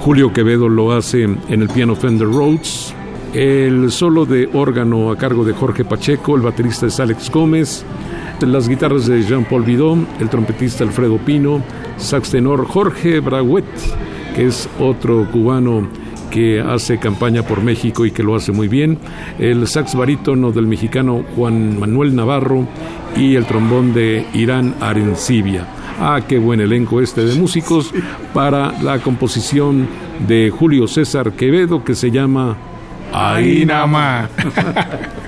[0.00, 2.94] Julio Quevedo lo hace en el piano Fender Rhodes.
[3.34, 7.84] El solo de órgano a cargo de Jorge Pacheco, el baterista es Alex Gómez,
[8.46, 11.62] las guitarras de Jean-Paul Bidon, el trompetista Alfredo Pino,
[11.96, 13.64] sax tenor Jorge Braguet,
[14.34, 15.88] que es otro cubano
[16.30, 18.98] que hace campaña por México y que lo hace muy bien,
[19.38, 22.66] el sax barítono del mexicano Juan Manuel Navarro
[23.16, 25.66] y el trombón de Irán Arencibia.
[26.00, 27.92] Ah, qué buen elenco este de músicos
[28.32, 29.88] para la composición
[30.28, 32.56] de Julio César Quevedo que se llama
[33.12, 34.30] Ahí nada más.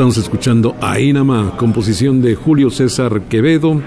[0.00, 3.82] Estamos escuchando Ainama, composición de Julio César Quevedo,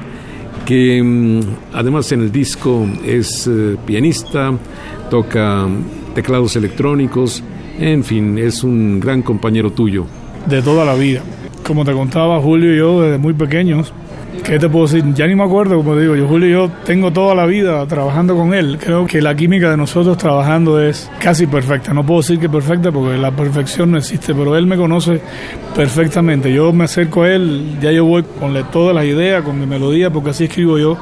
[0.63, 1.39] que mm,
[1.73, 4.53] además en el disco es eh, pianista,
[5.09, 5.67] toca
[6.13, 7.43] teclados electrónicos,
[7.79, 10.05] en fin, es un gran compañero tuyo.
[10.45, 11.23] De toda la vida.
[11.65, 13.91] Como te contaba Julio y yo desde muy pequeños,
[14.43, 15.13] ¿Qué te puedo decir?
[15.13, 18.53] Ya ni me acuerdo, como digo, yo Julio yo tengo toda la vida trabajando con
[18.53, 18.77] él.
[18.77, 21.93] Creo que la química de nosotros trabajando es casi perfecta.
[21.93, 25.21] No puedo decir que perfecta porque la perfección no existe, pero él me conoce
[25.73, 26.53] perfectamente.
[26.53, 30.09] Yo me acerco a él, ya yo voy con todas las ideas, con mi melodía,
[30.09, 30.97] porque así escribo yo.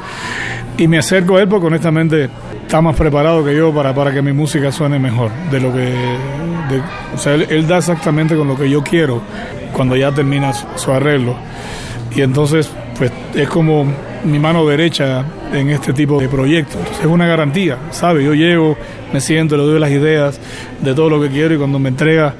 [0.77, 2.29] Y me acerco a él porque honestamente
[2.61, 5.31] está más preparado que yo para, para que mi música suene mejor.
[5.49, 5.91] De lo que.
[7.15, 9.19] o sea, él, él da exactamente con lo que yo quiero
[9.73, 11.35] cuando ya termina su arreglo.
[12.15, 12.69] Y entonces
[13.01, 13.83] pues es como
[14.25, 16.79] mi mano derecha en este tipo de proyectos.
[16.99, 18.23] es una garantía, ¿sabe?
[18.23, 18.77] Yo llego,
[19.11, 20.39] me siento, le doy las ideas
[20.79, 22.35] de todo lo que quiero y cuando me entrega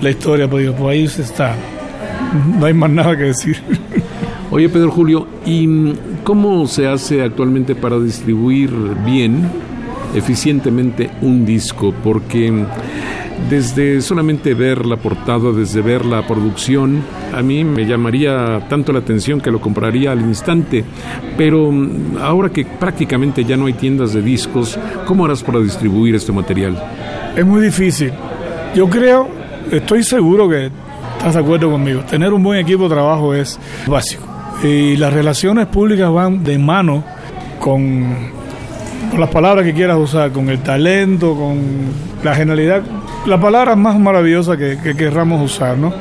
[0.00, 1.56] la historia, pues digo, pues ahí está.
[2.60, 3.60] No hay más nada que decir.
[4.52, 8.70] Oye, Pedro Julio, ¿y cómo se hace actualmente para distribuir
[9.04, 9.50] bien,
[10.14, 11.92] eficientemente un disco?
[12.04, 12.52] Porque
[13.48, 17.02] desde solamente ver la portada, desde ver la producción,
[17.34, 20.84] a mí me llamaría tanto la atención que lo compraría al instante.
[21.36, 26.14] Pero mm, ahora que prácticamente ya no hay tiendas de discos, ¿cómo harás para distribuir
[26.14, 26.82] este material?
[27.36, 28.12] Es muy difícil.
[28.74, 29.28] Yo creo,
[29.70, 30.70] estoy seguro que
[31.16, 32.00] estás de acuerdo conmigo.
[32.02, 34.24] Tener un buen equipo de trabajo es básico.
[34.62, 37.04] Y las relaciones públicas van de mano
[37.58, 38.32] con,
[39.18, 41.58] las palabras que quieras usar, con el talento, con
[42.22, 42.82] la genialidad
[43.26, 45.92] la palabra más maravillosa que, que querramos usar, ¿no?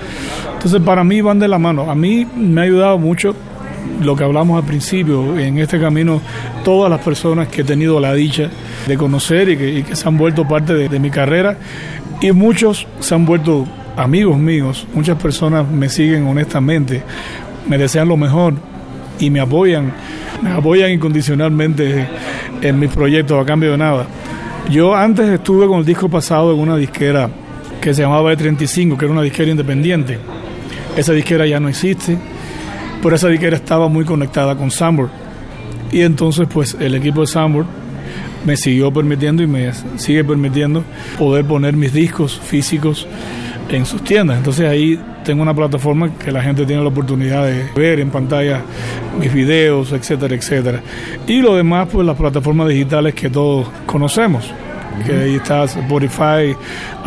[0.53, 1.89] Entonces, para mí van de la mano.
[1.91, 3.35] A mí me ha ayudado mucho
[4.01, 6.21] lo que hablamos al principio, en este camino,
[6.63, 8.49] todas las personas que he tenido la dicha
[8.87, 11.57] de conocer y que, se han vuelto parte de, mi carrera,
[12.21, 17.03] y muchos se han vuelto amigos míos, muchas personas me siguen honestamente,
[17.67, 18.55] me desean lo mejor
[19.19, 19.93] y me apoyan,
[20.41, 22.07] me apoyan incondicionalmente
[22.61, 24.07] en mis proyectos a cambio de nada.
[24.69, 27.29] Yo antes estuve con el disco pasado en una disquera
[27.81, 30.17] que se llamaba E35, que era una disquera independiente.
[30.95, 32.17] Esa disquera ya no existe,
[33.01, 35.09] pero esa disquera estaba muy conectada con Sambor.
[35.91, 37.65] Y entonces pues el equipo de Sambor
[38.45, 40.83] me siguió permitiendo y me sigue permitiendo
[41.17, 43.05] poder poner mis discos físicos
[43.77, 44.37] en sus tiendas.
[44.37, 48.61] Entonces ahí tengo una plataforma que la gente tiene la oportunidad de ver en pantalla
[49.19, 50.81] mis videos, etcétera, etcétera.
[51.27, 54.51] Y lo demás, pues las plataformas digitales que todos conocemos.
[55.05, 56.55] Que ahí está Spotify,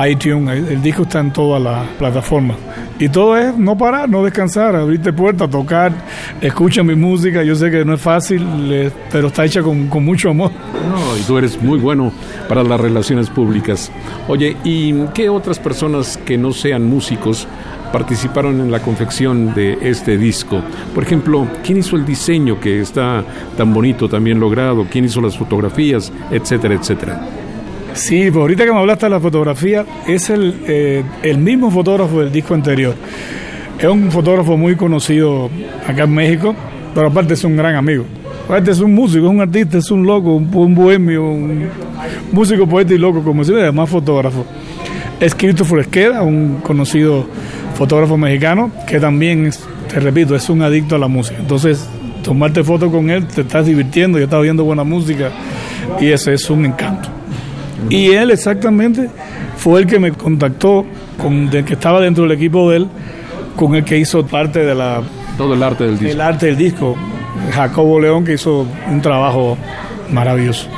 [0.07, 2.57] iTunes, el disco está en todas las plataformas.
[2.99, 5.93] Y todo es no parar, no descansar, abrirte puertas, tocar,
[6.41, 7.43] escucha mi música.
[7.43, 10.51] Yo sé que no es fácil, pero está hecha con, con mucho amor.
[10.89, 12.12] No, y tú eres muy bueno
[12.49, 13.91] para las relaciones públicas.
[14.28, 17.47] Oye, ¿y qué otras personas que no sean músicos
[17.93, 20.61] participaron en la confección de este disco.
[20.95, 23.24] Por ejemplo, ¿quién hizo el diseño que está
[23.57, 24.87] tan bonito, también logrado?
[24.91, 26.12] ¿Quién hizo las fotografías?
[26.30, 27.45] Etcétera, etcétera.
[27.97, 32.20] Sí, pues ahorita que me hablaste de la fotografía, es el, eh, el mismo fotógrafo
[32.20, 32.94] del disco anterior.
[33.78, 35.49] Es un fotógrafo muy conocido
[35.86, 36.55] acá en México,
[36.94, 38.05] pero aparte es un gran amigo.
[38.44, 41.68] Aparte es un músico, es un artista, es un loco, un, bohemio, un
[42.32, 44.44] músico, poeta y loco, como ve, además fotógrafo.
[45.18, 47.26] Es Christopher Esqueda, un conocido
[47.76, 49.51] fotógrafo mexicano, que también,
[49.88, 51.38] te repito, es un adicto a la música.
[51.40, 51.88] Entonces,
[52.22, 55.30] tomarte fotos con él, te estás divirtiendo, yo estaba oyendo buena música
[55.99, 57.15] y ese es un encanto.
[57.90, 59.08] Y él exactamente
[59.56, 60.84] fue el que me contactó,
[61.20, 62.88] con el que estaba dentro del equipo de él,
[63.56, 65.02] con el que hizo parte de la...
[65.36, 66.12] Todo el arte del disco.
[66.12, 66.96] El arte del disco.
[67.52, 69.56] Jacobo León, que hizo un trabajo
[70.10, 70.68] maravilloso.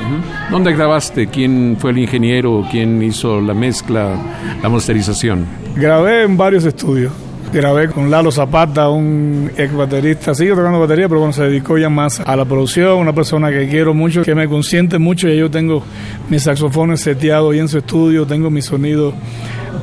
[0.51, 1.27] ¿Dónde grabaste?
[1.27, 2.65] ¿Quién fue el ingeniero?
[2.69, 4.15] ¿Quién hizo la mezcla,
[4.61, 5.45] la masterización?
[5.75, 7.13] Grabé en varios estudios.
[7.51, 11.89] Grabé con Lalo Zapata, un ex baterista, sigue tocando batería, pero bueno, se dedicó ya
[11.89, 15.49] más a la producción, una persona que quiero mucho, que me consiente mucho, y yo
[15.49, 15.83] tengo
[16.29, 19.13] mis saxofones seteados ahí en su estudio, tengo mi sonido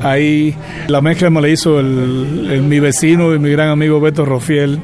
[0.01, 0.55] ahí.
[0.87, 4.79] La mezcla me la hizo el, mi vecino y mi gran amigo Beto Rofiel,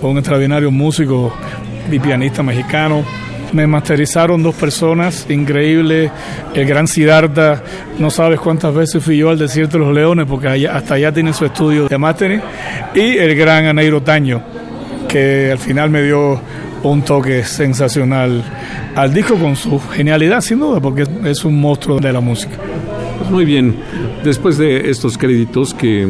[0.00, 1.32] un extraordinario músico
[1.90, 3.02] y pianista mexicano.
[3.52, 6.10] Me masterizaron dos personas increíbles.
[6.54, 7.62] El gran Siddhartha,
[7.98, 11.32] no sabes cuántas veces fui yo al Desierto de los Leones, porque hasta allá tiene
[11.32, 12.40] su estudio de mastering.
[12.94, 14.42] Y el gran Aneiro Taño,
[15.08, 16.40] que al final me dio
[16.82, 18.42] un toque sensacional
[18.94, 22.56] al disco con su genialidad, sin duda, porque es un monstruo de la música.
[23.18, 23.76] Pues muy bien,
[24.24, 26.08] después de estos créditos que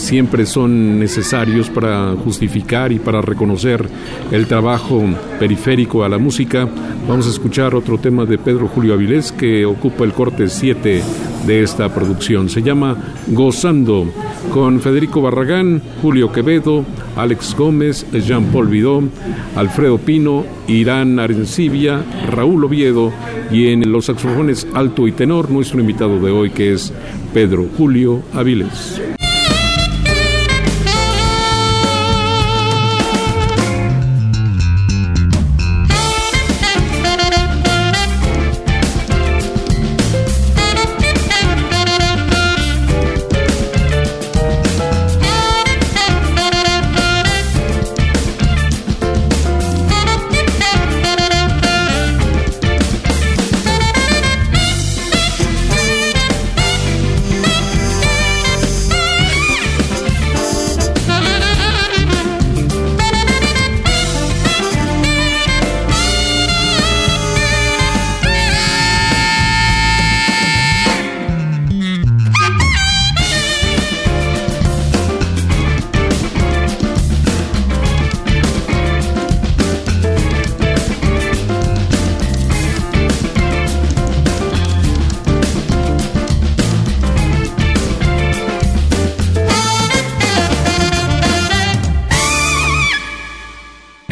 [0.00, 3.86] siempre son necesarios para justificar y para reconocer
[4.30, 5.04] el trabajo
[5.38, 6.68] periférico a la música.
[7.08, 11.02] Vamos a escuchar otro tema de Pedro Julio Avilés que ocupa el corte 7
[11.46, 12.48] de esta producción.
[12.48, 12.96] Se llama
[13.28, 14.06] Gozando,
[14.52, 16.84] con Federico Barragán, Julio Quevedo,
[17.16, 19.02] Alex Gómez, Jean-Paul Vidó,
[19.56, 23.12] Alfredo Pino, Irán Arencibia, Raúl Oviedo
[23.50, 26.92] y en los saxofones alto y tenor nuestro invitado de hoy que es
[27.32, 29.00] Pedro Julio Avilés.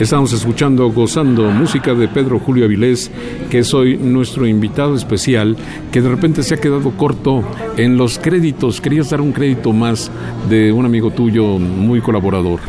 [0.09, 3.11] Estamos escuchando Gozando, música de Pedro Julio Avilés,
[3.50, 5.54] que es hoy nuestro invitado especial,
[5.92, 7.44] que de repente se ha quedado corto
[7.76, 8.80] en los créditos.
[8.80, 10.11] Querías dar un crédito más
[10.48, 12.61] de un amigo tuyo muy colaborador.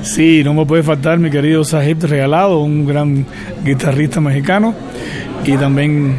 [0.00, 3.26] Sí, no me puede faltar mi querido Sahib Regalado, un gran
[3.62, 4.74] guitarrista mexicano
[5.44, 6.16] y también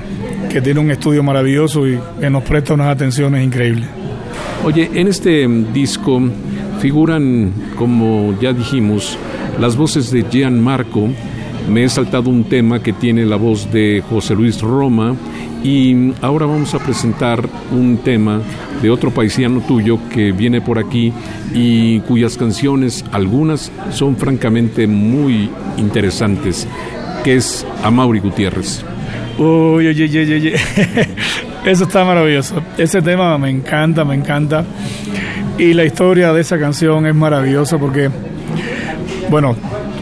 [0.47, 3.87] que tiene un estudio maravilloso y que nos presta unas atenciones increíbles.
[4.63, 6.21] Oye, en este disco
[6.79, 9.17] figuran, como ya dijimos,
[9.59, 11.09] las voces de Gian Marco.
[11.69, 15.15] Me he saltado un tema que tiene la voz de José Luis Roma
[15.63, 18.41] y ahora vamos a presentar un tema
[18.81, 21.11] de otro paisiano tuyo que viene por aquí
[21.53, 26.67] y cuyas canciones, algunas son francamente muy interesantes,
[27.23, 28.85] que es Amaury Gutiérrez.
[29.37, 30.55] Uy, oye, oye, oye.
[31.65, 32.61] Eso está maravilloso.
[32.77, 34.63] Ese tema me encanta, me encanta.
[35.57, 38.09] Y la historia de esa canción es maravillosa porque
[39.29, 39.55] bueno,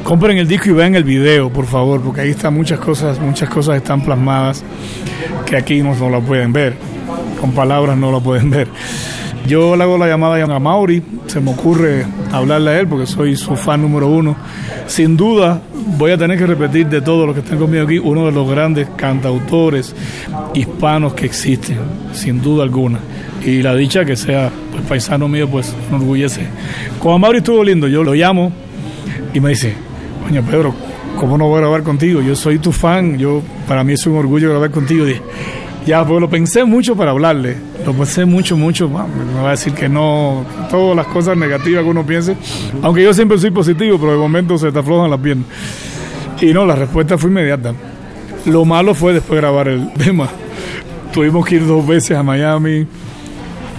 [0.04, 3.50] compren el disco y vean el video, por favor, porque ahí están muchas cosas, muchas
[3.50, 4.64] cosas están plasmadas
[5.46, 6.76] que aquí no, no la pueden ver,
[7.40, 8.68] con palabras no la pueden ver.
[9.48, 13.36] Yo le hago la llamada a Mauri, se me ocurre hablarle a él porque soy
[13.36, 14.36] su fan número uno.
[14.88, 15.62] Sin duda,
[15.98, 18.50] voy a tener que repetir de todos los que están conmigo aquí, uno de los
[18.50, 19.96] grandes cantautores
[20.56, 21.78] hispanos que existen,
[22.14, 23.00] sin duda alguna.
[23.46, 26.42] Y la dicha que sea pues, paisano mío, pues me enorgullece.
[27.00, 28.52] Con Mauri estuvo lindo, yo lo llamo,
[29.36, 29.74] y me dice,
[30.26, 30.74] coño Pedro,
[31.20, 32.22] ¿cómo no voy a grabar contigo?
[32.22, 35.06] Yo soy tu fan, yo para mí es un orgullo grabar contigo.
[35.86, 37.58] Ya, pues lo pensé mucho para hablarle.
[37.86, 38.88] Lo pensé mucho, mucho.
[38.90, 40.46] Me va a decir que no.
[40.72, 42.38] Todas las cosas negativas que uno piense.
[42.82, 45.48] Aunque yo siempre soy positivo, pero de momento se te aflojan las piernas.
[46.40, 47.74] Y no, la respuesta fue inmediata.
[48.46, 50.30] Lo malo fue después grabar el tema.
[51.12, 52.88] Tuvimos que ir dos veces a Miami.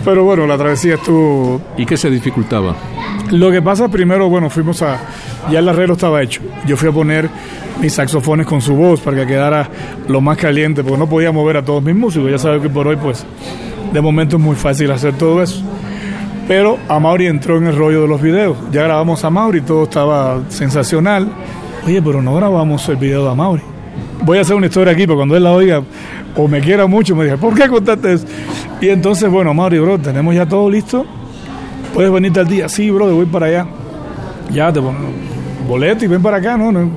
[0.05, 1.63] Pero bueno, la travesía estuvo.
[1.79, 2.77] ¿Y qué se dificultaba?
[3.31, 5.01] Lo que pasa primero, bueno, fuimos a.
[5.51, 6.40] Ya el arreglo estaba hecho.
[6.66, 7.28] Yo fui a poner
[7.80, 9.68] mis saxofones con su voz para que quedara
[10.09, 12.30] lo más caliente, porque no podía mover a todos mis músicos.
[12.30, 13.24] Ya sabes que por hoy, pues,
[13.92, 15.62] de momento es muy fácil hacer todo eso.
[16.49, 18.57] Pero a Mauri entró en el rollo de los videos.
[18.72, 21.28] Ya grabamos a Mauri, todo estaba sensacional.
[21.86, 23.62] Oye, pero no grabamos el video de Mauri.
[24.22, 25.82] Voy a hacer una historia aquí, pero cuando él la oiga
[26.36, 28.26] o me quiera mucho, me dice, ¿por qué contaste eso?
[28.80, 31.05] Y entonces, bueno, Mauri, bro, tenemos ya todo listo.
[31.94, 32.68] Puedes venirte al día.
[32.68, 33.66] Sí, bro, voy para allá.
[34.51, 35.36] Ya te pongo
[35.67, 36.73] boleto y ven para acá, ¿no?
[36.73, 36.91] no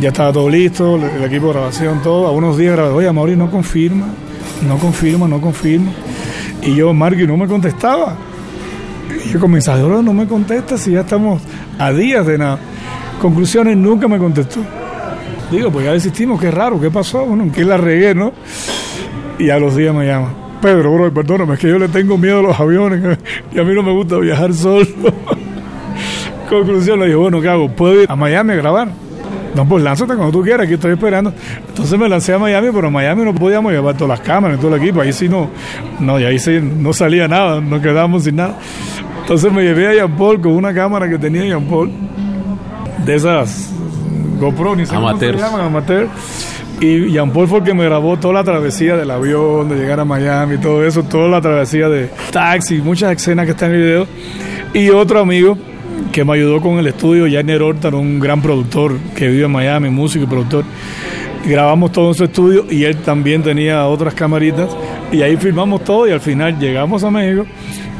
[0.00, 2.26] ya estaba todo listo, el equipo de grabación, todo.
[2.26, 4.06] A unos días grabé, oye, Mauri no confirma,
[4.66, 5.90] no confirma, no confirma.
[6.62, 8.16] Y yo, Marky, no me contestaba.
[9.24, 11.42] Y yo con mensajero no me contesta si ya estamos
[11.78, 12.58] a días de nada.
[13.20, 14.60] Conclusiones, nunca me contestó.
[15.50, 18.32] Digo, pues ya desistimos, qué raro, qué pasó, bueno, que la regué, ¿no?
[19.38, 20.34] Y a los días me llama.
[20.60, 23.18] Pedro, bro, perdóname, es que yo le tengo miedo a los aviones
[23.54, 24.86] y a mí no me gusta viajar solo.
[26.48, 27.68] Conclusión, le dije, bueno, ¿qué hago?
[27.68, 28.88] ¿Puedo ir a Miami a grabar?
[29.56, 31.32] No, pues lánzate cuando tú quieras, aquí estoy esperando.
[31.68, 34.74] Entonces me lancé a Miami, pero en Miami no podíamos llevar todas las cámaras todo
[34.74, 35.00] el equipo.
[35.00, 35.48] Ahí sí no,
[35.98, 38.54] no, y ahí sí no salía nada, nos quedábamos sin nada.
[39.22, 41.90] Entonces me llevé a Jean Paul con una cámara que tenía Jean Paul,
[43.04, 43.72] de esas
[44.38, 46.06] GoPro, ni sé cómo se llaman, amateur.
[46.78, 49.98] Y Jean Paul fue el que me grabó toda la travesía del avión, de llegar
[50.00, 53.82] a Miami, todo eso, toda la travesía de taxi, muchas escenas que están en el
[53.82, 54.06] video.
[54.74, 55.56] Y otro amigo
[56.16, 59.90] que me ayudó con el estudio, Jainer Horta, un gran productor que vive en Miami,
[59.90, 60.64] músico y productor.
[61.44, 64.74] Grabamos todo en su estudio y él también tenía otras camaritas
[65.12, 67.44] y ahí filmamos todo y al final llegamos a México,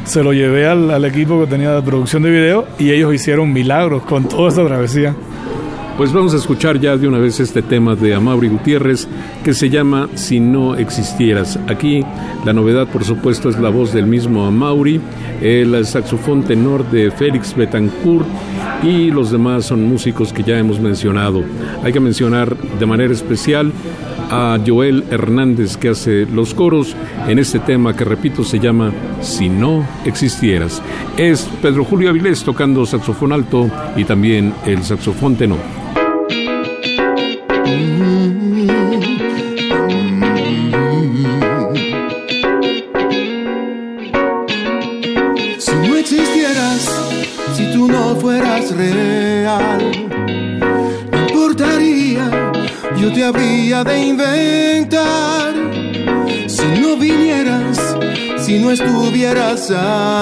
[0.06, 3.52] se lo llevé al, al equipo que tenía de producción de video y ellos hicieron
[3.52, 5.14] milagros con toda esa travesía.
[5.96, 9.08] Pues vamos a escuchar ya de una vez este tema de Amaury Gutiérrez
[9.42, 11.58] que se llama Si no existieras.
[11.68, 12.02] Aquí
[12.44, 15.00] la novedad, por supuesto, es la voz del mismo Amaury,
[15.40, 18.26] el saxofón tenor de Félix Betancourt
[18.82, 21.42] y los demás son músicos que ya hemos mencionado.
[21.82, 23.72] Hay que mencionar de manera especial
[24.30, 26.94] a Joel Hernández que hace los coros
[27.26, 28.92] en este tema que repito se llama
[29.22, 30.82] Si no existieras.
[31.16, 35.85] Es Pedro Julio Avilés tocando saxofón alto y también el saxofón tenor.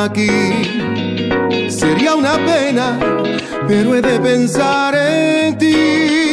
[0.04, 0.28] Aquí,
[1.68, 2.98] sería una pena,
[3.66, 6.23] pero he de pensar en ti.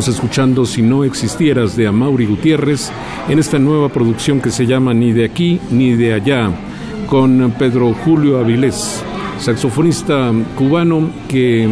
[0.00, 2.90] Estamos escuchando Si no existieras de Amaury Gutiérrez
[3.28, 6.50] en esta nueva producción que se llama Ni de aquí ni de allá
[7.06, 9.04] con Pedro Julio Avilés,
[9.38, 11.68] saxofonista cubano que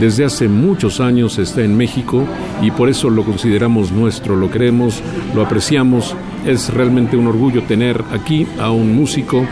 [0.00, 2.24] desde hace muchos años está en México
[2.62, 5.02] y por eso lo consideramos nuestro, lo queremos,
[5.34, 6.16] lo apreciamos.
[6.46, 9.44] Es realmente un orgullo tener aquí a un músico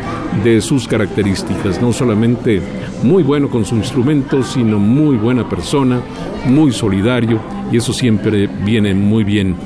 [0.43, 2.63] de sus características, no solamente
[3.03, 6.01] muy bueno con su instrumento, sino muy buena persona,
[6.47, 9.57] muy solidario y eso siempre viene muy bien.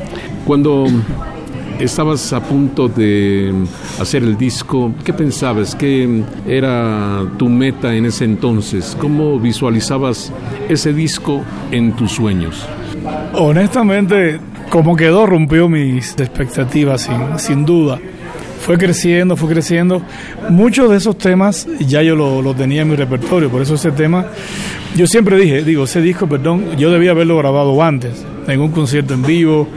[0.46, 0.86] Cuando
[1.78, 3.52] estabas a punto de
[3.98, 5.74] hacer el disco, ¿qué pensabas?
[5.74, 8.96] ¿Qué era tu meta en ese entonces?
[9.00, 10.32] ¿Cómo visualizabas
[10.68, 12.66] ese disco en tus sueños?
[13.34, 17.98] Honestamente, como quedó, rompió mis expectativas, sin, sin duda.
[18.60, 20.02] Fue creciendo, fue creciendo.
[20.48, 23.90] Muchos de esos temas ya yo lo, lo tenía en mi repertorio, por eso ese
[23.90, 24.26] tema,
[24.94, 29.14] yo siempre dije, digo, ese disco, perdón, yo debía haberlo grabado antes, en un concierto
[29.14, 29.68] en vivo.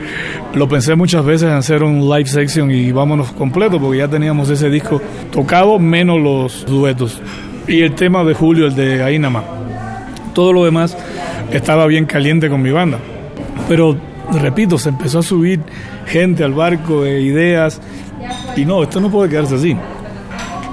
[0.53, 4.49] Lo pensé muchas veces en hacer un live section y vámonos completo, porque ya teníamos
[4.49, 7.21] ese disco tocado, menos los duetos.
[7.67, 9.43] Y el tema de Julio, el de Ainama.
[10.33, 10.97] Todo lo demás
[11.51, 12.99] estaba bien caliente con mi banda.
[13.69, 13.95] Pero,
[14.33, 15.61] repito, se empezó a subir
[16.07, 17.79] gente al barco de ideas.
[18.55, 19.75] Y no, esto no puede quedarse así.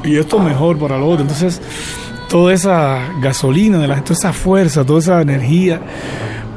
[0.05, 1.22] Y esto es mejor para lo otro.
[1.22, 1.61] Entonces,
[2.28, 5.81] toda esa gasolina de la toda esa fuerza, toda esa energía,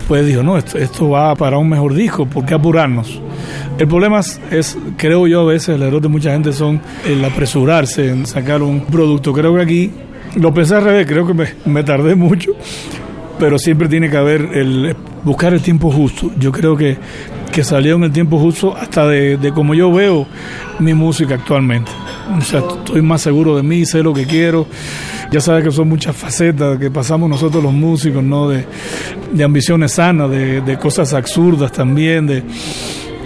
[0.07, 3.21] pues dijo, no, esto, esto va para un mejor disco, ¿por qué apurarnos?
[3.77, 8.09] El problema es, creo yo, a veces el error de mucha gente son el apresurarse
[8.09, 9.33] en sacar un producto.
[9.33, 9.91] Creo que aquí
[10.35, 11.33] lo pensé al revés, creo que
[11.65, 12.51] me tardé mucho,
[13.39, 16.31] pero siempre tiene que haber el buscar el tiempo justo.
[16.37, 16.97] Yo creo que,
[17.53, 20.25] que salió en el tiempo justo hasta de, de como yo veo
[20.79, 21.91] mi música actualmente.
[22.35, 24.65] O sea, estoy más seguro de mí, sé lo que quiero.
[25.31, 28.49] Ya sabes que son muchas facetas que pasamos nosotros los músicos, ¿no?
[28.49, 28.65] De,
[29.31, 32.43] de ambiciones sanas, de, de cosas absurdas también, de...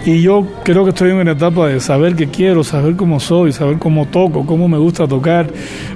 [0.06, 3.52] Y yo creo que estoy en una etapa de saber qué quiero, saber cómo soy,
[3.52, 5.52] saber cómo toco, cómo me gusta tocar.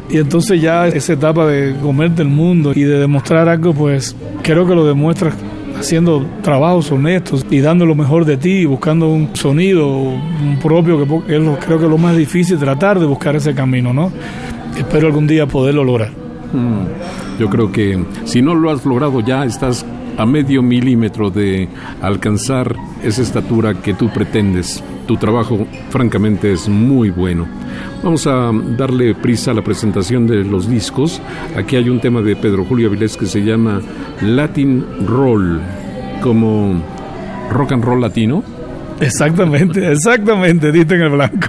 [0.09, 4.67] Y entonces ya esa etapa de comerte el mundo y de demostrar algo, pues creo
[4.67, 5.34] que lo demuestras
[5.82, 10.13] haciendo trabajos honestos y dando lo mejor de ti, buscando un sonido
[10.61, 13.91] propio, que es lo, creo que es lo más difícil, tratar de buscar ese camino,
[13.91, 14.11] ¿no?
[14.77, 16.11] Espero algún día poderlo lograr.
[16.53, 19.86] Mm, yo creo que si no lo has logrado ya, estás
[20.18, 21.68] a medio milímetro de
[22.01, 24.84] alcanzar esa estatura que tú pretendes.
[25.07, 27.47] Tu trabajo, francamente, es muy bueno.
[28.03, 31.22] Vamos a darle prisa a la presentación de los discos.
[31.55, 33.82] Aquí hay un tema de Pedro Julio Avilés que se llama
[34.22, 35.59] Latin Roll,
[36.22, 36.82] como
[37.51, 38.43] rock and roll latino.
[39.01, 41.47] Exactamente, exactamente, diste en el blanco.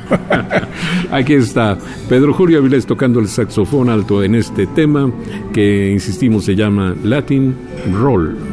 [1.10, 1.76] Aquí está
[2.08, 5.10] Pedro Julio Avilés tocando el saxofón alto en este tema
[5.52, 7.54] que, insistimos, se llama Latin
[7.92, 8.51] Roll.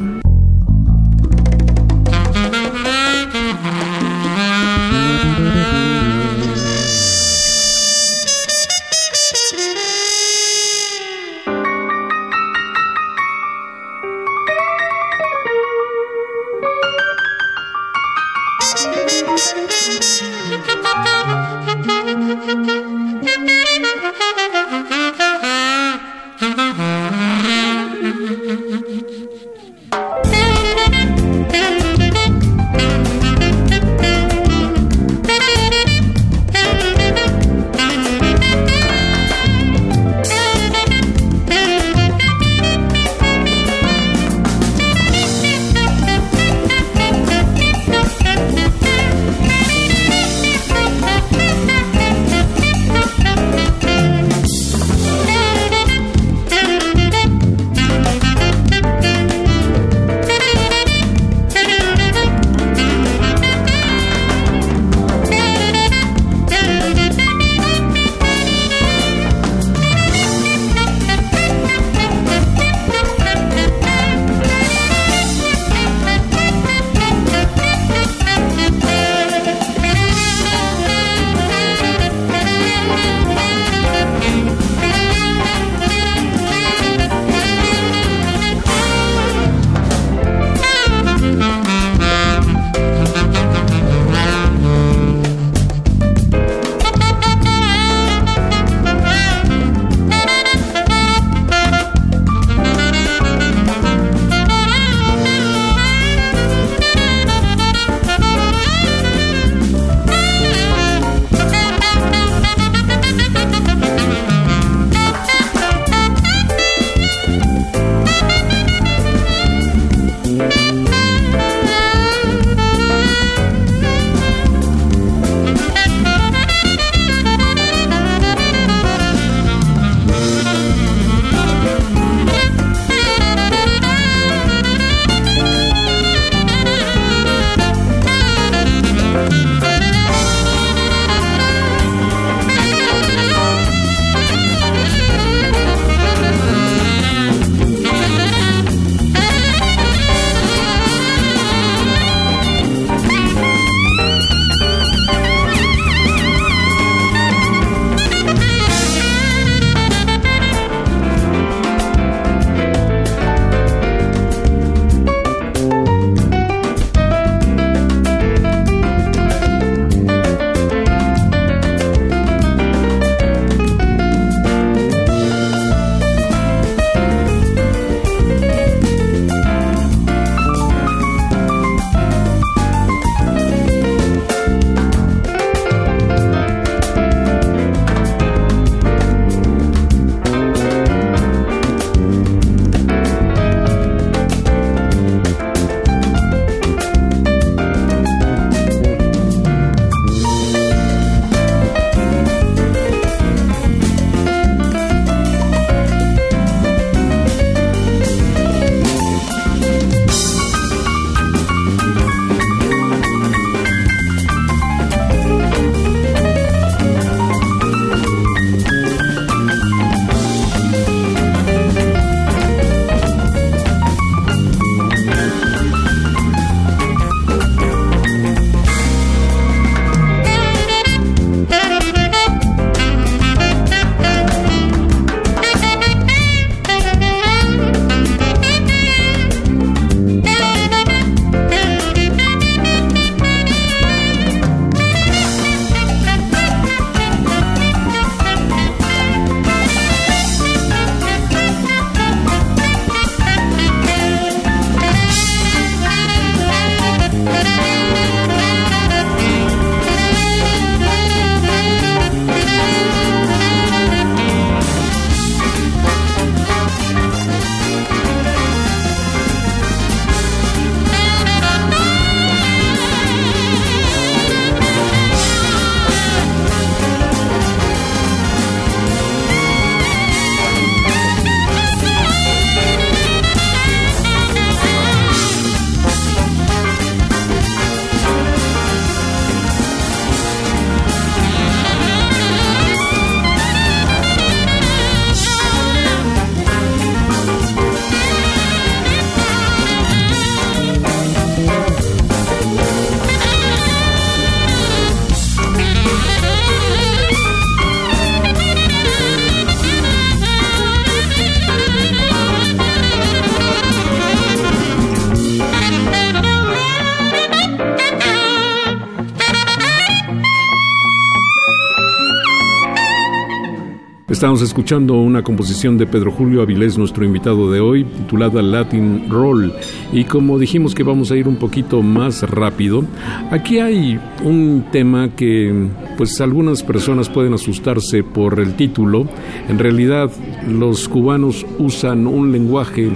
[324.20, 329.54] Estamos escuchando una composición de Pedro Julio Avilés, nuestro invitado de hoy, titulada Latin Roll.
[329.94, 332.84] Y como dijimos que vamos a ir un poquito más rápido,
[333.32, 339.08] aquí hay un tema que pues algunas personas pueden asustarse por el título.
[339.48, 340.12] En realidad
[340.46, 342.90] los cubanos usan un lenguaje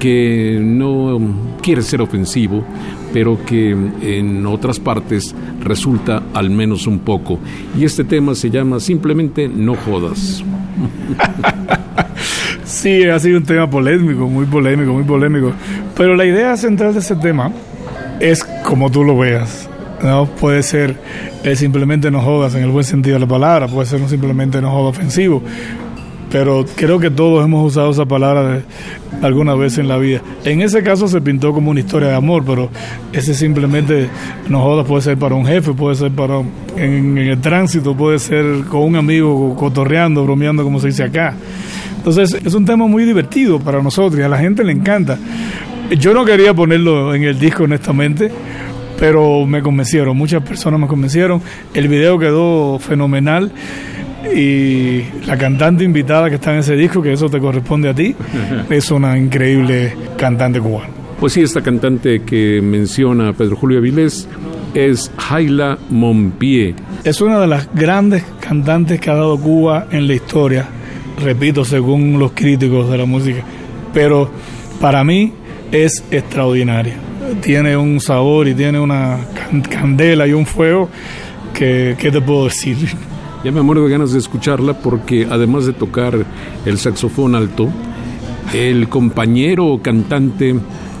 [0.00, 1.20] que no
[1.60, 2.64] quiere ser ofensivo,
[3.12, 7.38] pero que en otras partes resulta al menos un poco.
[7.78, 10.44] Y este tema se llama simplemente No jodas.
[12.64, 15.52] sí, ha sido un tema polémico, muy polémico, muy polémico.
[15.96, 17.52] Pero la idea central de ese tema
[18.20, 19.68] es como tú lo veas.
[20.02, 20.96] No puede ser
[21.54, 24.70] simplemente no jodas en el buen sentido de la palabra, puede ser no simplemente no
[24.70, 25.42] jodas ofensivo,
[26.32, 28.62] pero creo que todos hemos usado esa palabra
[29.20, 30.22] alguna vez en la vida.
[30.44, 32.70] En ese caso se pintó como una historia de amor, pero
[33.12, 34.08] ese simplemente,
[34.48, 36.42] no jodas, puede ser para un jefe, puede ser para
[36.78, 41.34] en, el tránsito, puede ser con un amigo cotorreando, bromeando, como se dice acá.
[41.98, 45.18] Entonces es un tema muy divertido para nosotros y a la gente le encanta.
[45.98, 48.30] Yo no quería ponerlo en el disco, honestamente,
[48.98, 51.42] pero me convencieron, muchas personas me convencieron.
[51.74, 53.52] El video quedó fenomenal
[54.34, 58.14] y la cantante invitada que está en ese disco, que eso te corresponde a ti,
[58.70, 60.90] es una increíble cantante cubana.
[61.18, 64.28] Pues sí, esta cantante que menciona Pedro Julio Avilés
[64.74, 66.74] es Jaila Monpié.
[67.04, 70.66] Es una de las grandes cantantes que ha dado Cuba en la historia,
[71.22, 73.42] repito, según los críticos de la música,
[73.94, 74.30] pero
[74.80, 75.32] para mí
[75.70, 76.94] es extraordinaria.
[77.40, 79.18] Tiene un sabor y tiene una
[79.70, 80.88] candela y un fuego
[81.54, 82.76] que, ¿qué te puedo decir?
[83.44, 86.14] Ya me muero de ganas de escucharla porque además de tocar
[86.64, 87.68] el saxofón alto,
[88.52, 90.54] el compañero cantante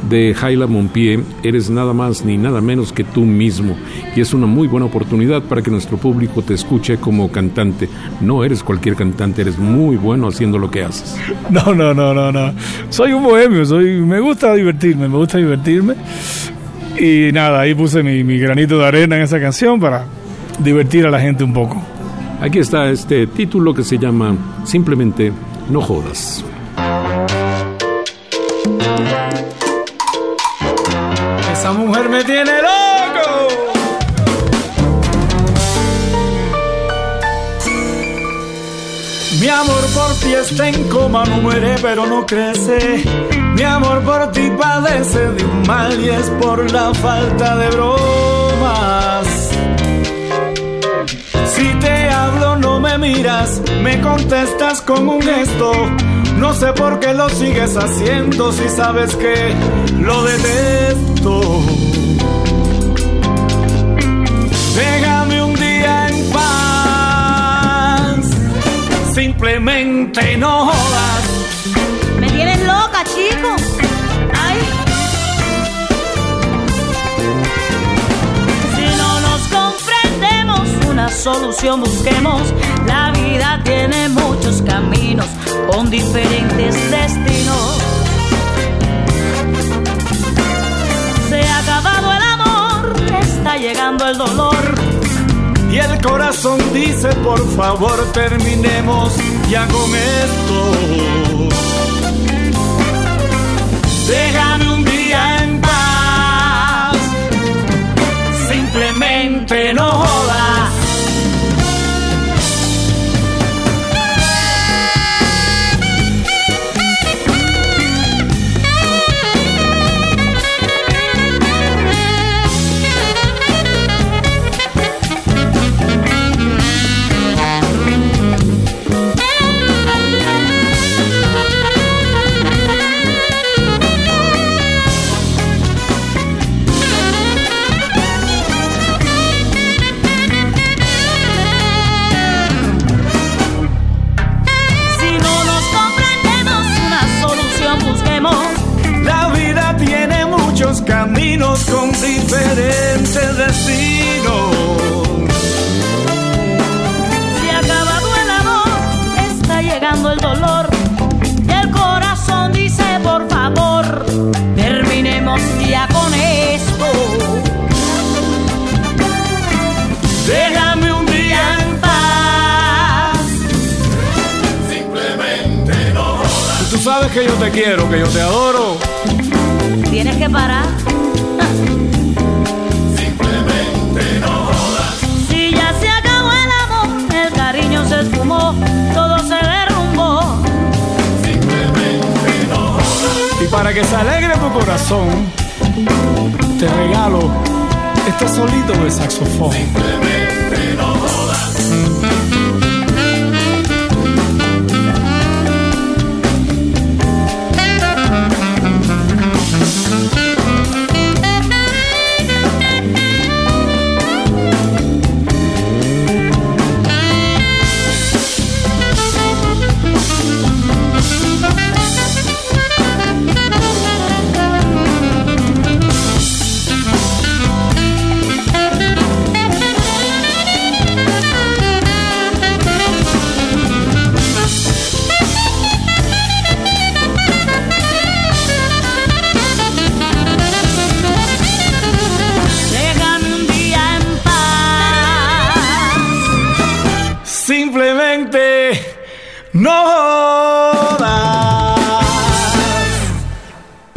[0.08, 3.76] de Jaila Monpié eres nada más ni nada menos que tú mismo
[4.16, 7.88] y es una muy buena oportunidad para que nuestro público te escuche como cantante.
[8.20, 11.16] No eres cualquier cantante, eres muy bueno haciendo lo que haces.
[11.50, 12.52] No, no, no, no, no.
[12.88, 15.94] Soy un bohemio, soy me gusta divertirme, me gusta divertirme.
[16.98, 20.06] Y nada, ahí puse mi, mi granito de arena en esa canción para
[20.58, 21.91] divertir a la gente un poco.
[22.42, 25.32] Aquí está este título que se llama simplemente
[25.70, 26.44] No jodas.
[31.52, 33.48] Esa mujer me tiene loco.
[39.40, 43.04] Mi amor por ti está en coma, no muere pero no crece.
[43.54, 49.31] Mi amor por ti padece de un mal y es por la falta de bromas.
[51.54, 55.72] Si te hablo no me miras, me contestas con un gesto.
[56.38, 59.54] No sé por qué lo sigues haciendo si sabes que
[60.00, 61.62] lo detesto.
[64.74, 68.26] Déjame un día en paz.
[69.14, 71.24] Simplemente no jodas.
[72.18, 73.04] Me tienes loca,
[81.08, 81.22] chico.
[81.22, 82.42] solución busquemos.
[82.86, 85.26] La vida tiene muchos caminos
[85.70, 87.78] con diferentes destinos.
[91.28, 94.74] Se ha acabado el amor, está llegando el dolor.
[95.70, 99.14] Y el corazón dice, por favor, terminemos
[99.48, 101.81] ya con esto.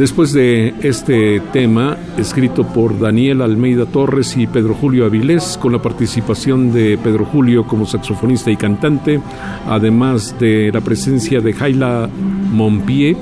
[0.06, 5.82] Después de este tema, escrito por Daniel Almeida Torres y Pedro Julio Avilés, con la
[5.82, 9.20] participación de Pedro Julio como saxofonista y cantante,
[9.68, 12.08] además de la presencia de Jaila
[12.52, 13.18] Monpié,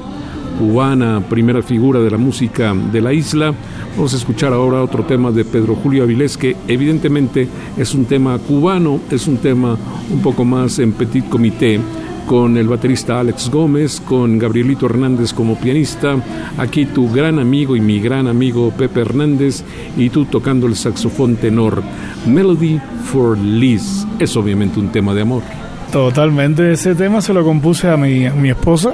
[0.60, 3.53] cubana, primera figura de la música de la isla.
[3.95, 7.47] Vamos a escuchar ahora otro tema de Pedro Julio Avilés, que evidentemente
[7.77, 9.77] es un tema cubano, es un tema
[10.11, 11.80] un poco más en petit comité
[12.26, 16.16] con el baterista Alex Gómez, con Gabrielito Hernández como pianista,
[16.58, 19.64] aquí tu gran amigo y mi gran amigo Pepe Hernández
[19.98, 21.84] y tú tocando el saxofón tenor.
[22.26, 25.44] Melody for Liz es obviamente un tema de amor.
[25.91, 28.94] Totalmente, ese tema se lo compuse a mi, mi esposa,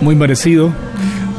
[0.00, 0.72] muy merecido.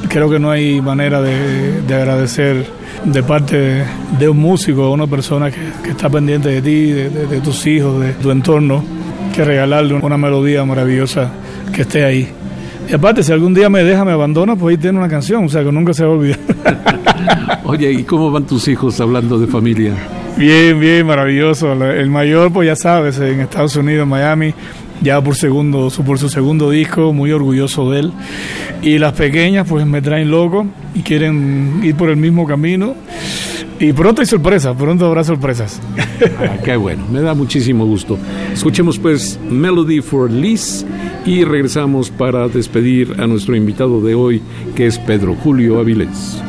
[0.10, 2.66] Creo que no hay manera de, agradecer
[3.03, 3.86] de parte
[4.18, 8.32] de, un músico, una persona que, está pendiente de ti, de tus hijos, de tu
[8.32, 8.94] entorno
[9.36, 11.30] que regalarle una melodía maravillosa
[11.74, 12.30] que esté ahí.
[12.90, 15.49] Y aparte, si algún día me deja, me abandona, pues ahí tiene una canción, o
[15.49, 16.40] sea que nunca se va a olvidar.
[17.66, 19.94] Oye, ¿y cómo van tus hijos hablando de familia?
[20.38, 21.74] Bien, bien, maravilloso.
[21.74, 24.53] El mayor, pues ya sabes, en Estados Unidos, en Miami,
[25.02, 28.12] ya por segundo, por su segundo disco, muy orgulloso de él.
[28.82, 32.95] Y las pequeñas, pues me traen loco y quieren ir por el mismo camino.
[33.80, 35.81] Y pronto hay sorpresas, pronto habrá sorpresas.
[36.39, 38.18] Ah, qué bueno, me da muchísimo gusto.
[38.53, 40.85] Escuchemos pues Melody for Liz
[41.26, 44.41] y regresamos para despedir a nuestro invitado de hoy,
[44.76, 46.41] que es Pedro Julio Avilés.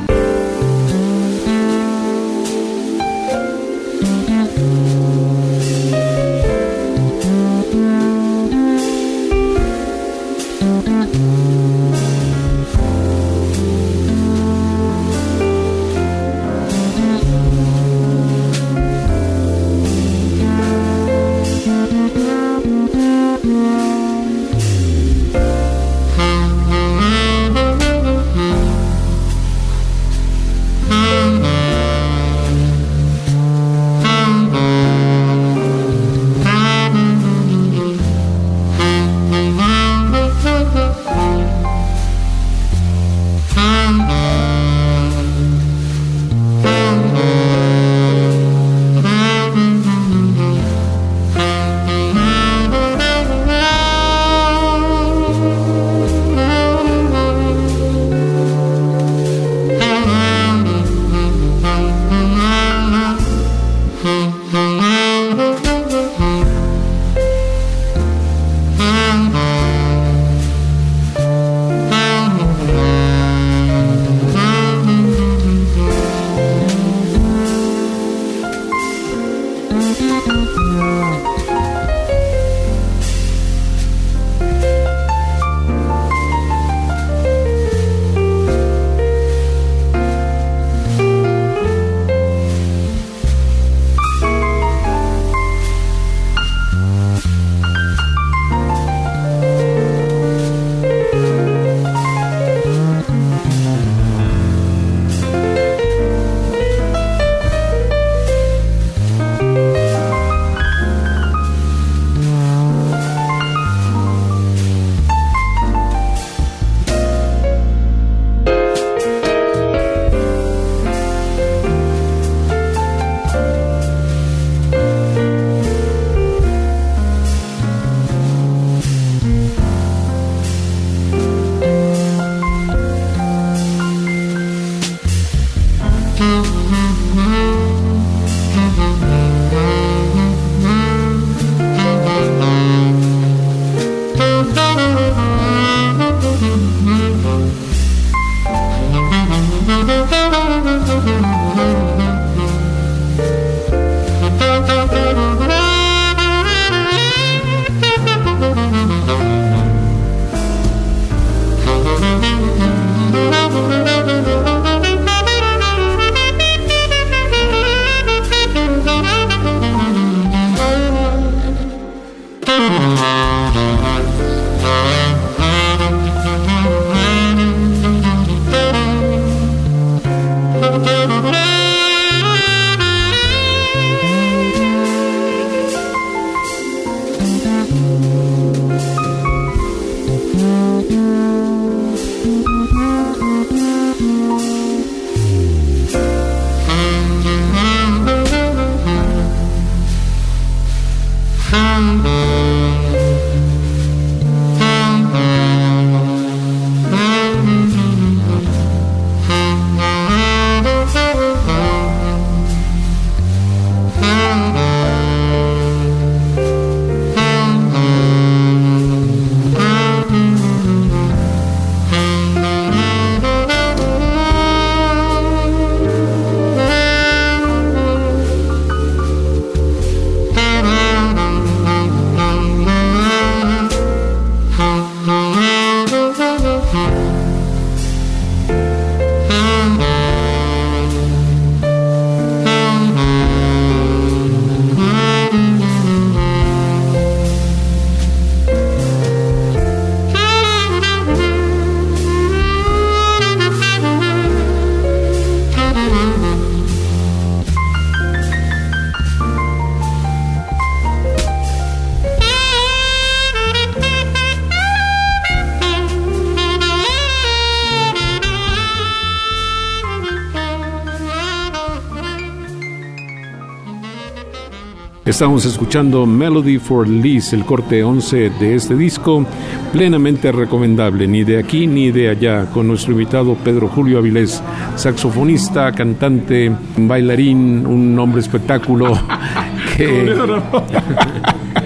[275.07, 279.25] Estamos escuchando Melody for Liz, el corte 11 de este disco,
[279.73, 284.43] plenamente recomendable, ni de aquí ni de allá, con nuestro invitado Pedro Julio Avilés,
[284.75, 288.99] saxofonista, cantante, bailarín, un hombre espectáculo
[289.77, 290.13] que,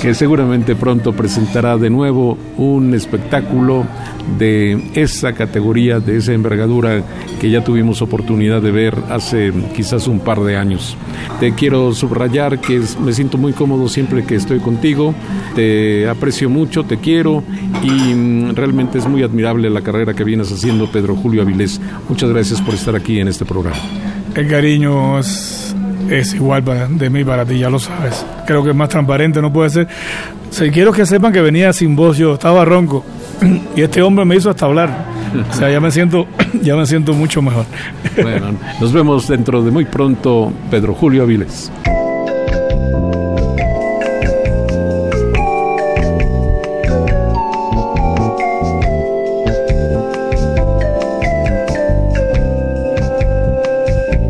[0.00, 3.86] que seguramente pronto presentará de nuevo un espectáculo
[4.38, 7.02] de esa categoría, de esa envergadura
[7.40, 10.96] que ya tuvimos oportunidad de ver hace quizás un par de años.
[11.38, 15.14] Te quiero subrayar que me siento muy cómodo siempre que estoy contigo,
[15.54, 17.42] te aprecio mucho, te quiero
[17.82, 21.80] y mm, realmente es muy admirable la carrera que vienes haciendo, Pedro Julio Avilés.
[22.08, 23.78] Muchas gracias por estar aquí en este programa.
[24.34, 25.18] El cariño
[26.10, 28.24] es igual para, de mí para ti, ya lo sabes.
[28.46, 29.88] Creo que es más transparente, no puede ser.
[30.50, 33.04] Si quiero que sepan que venía sin voz, yo estaba ronco
[33.76, 35.06] y este hombre me hizo hasta hablar.
[35.48, 36.26] O sea, ya me siento,
[36.62, 37.64] ya me siento mucho mejor.
[38.20, 38.46] Bueno,
[38.80, 41.70] nos vemos dentro de muy pronto, Pedro Julio Aviles.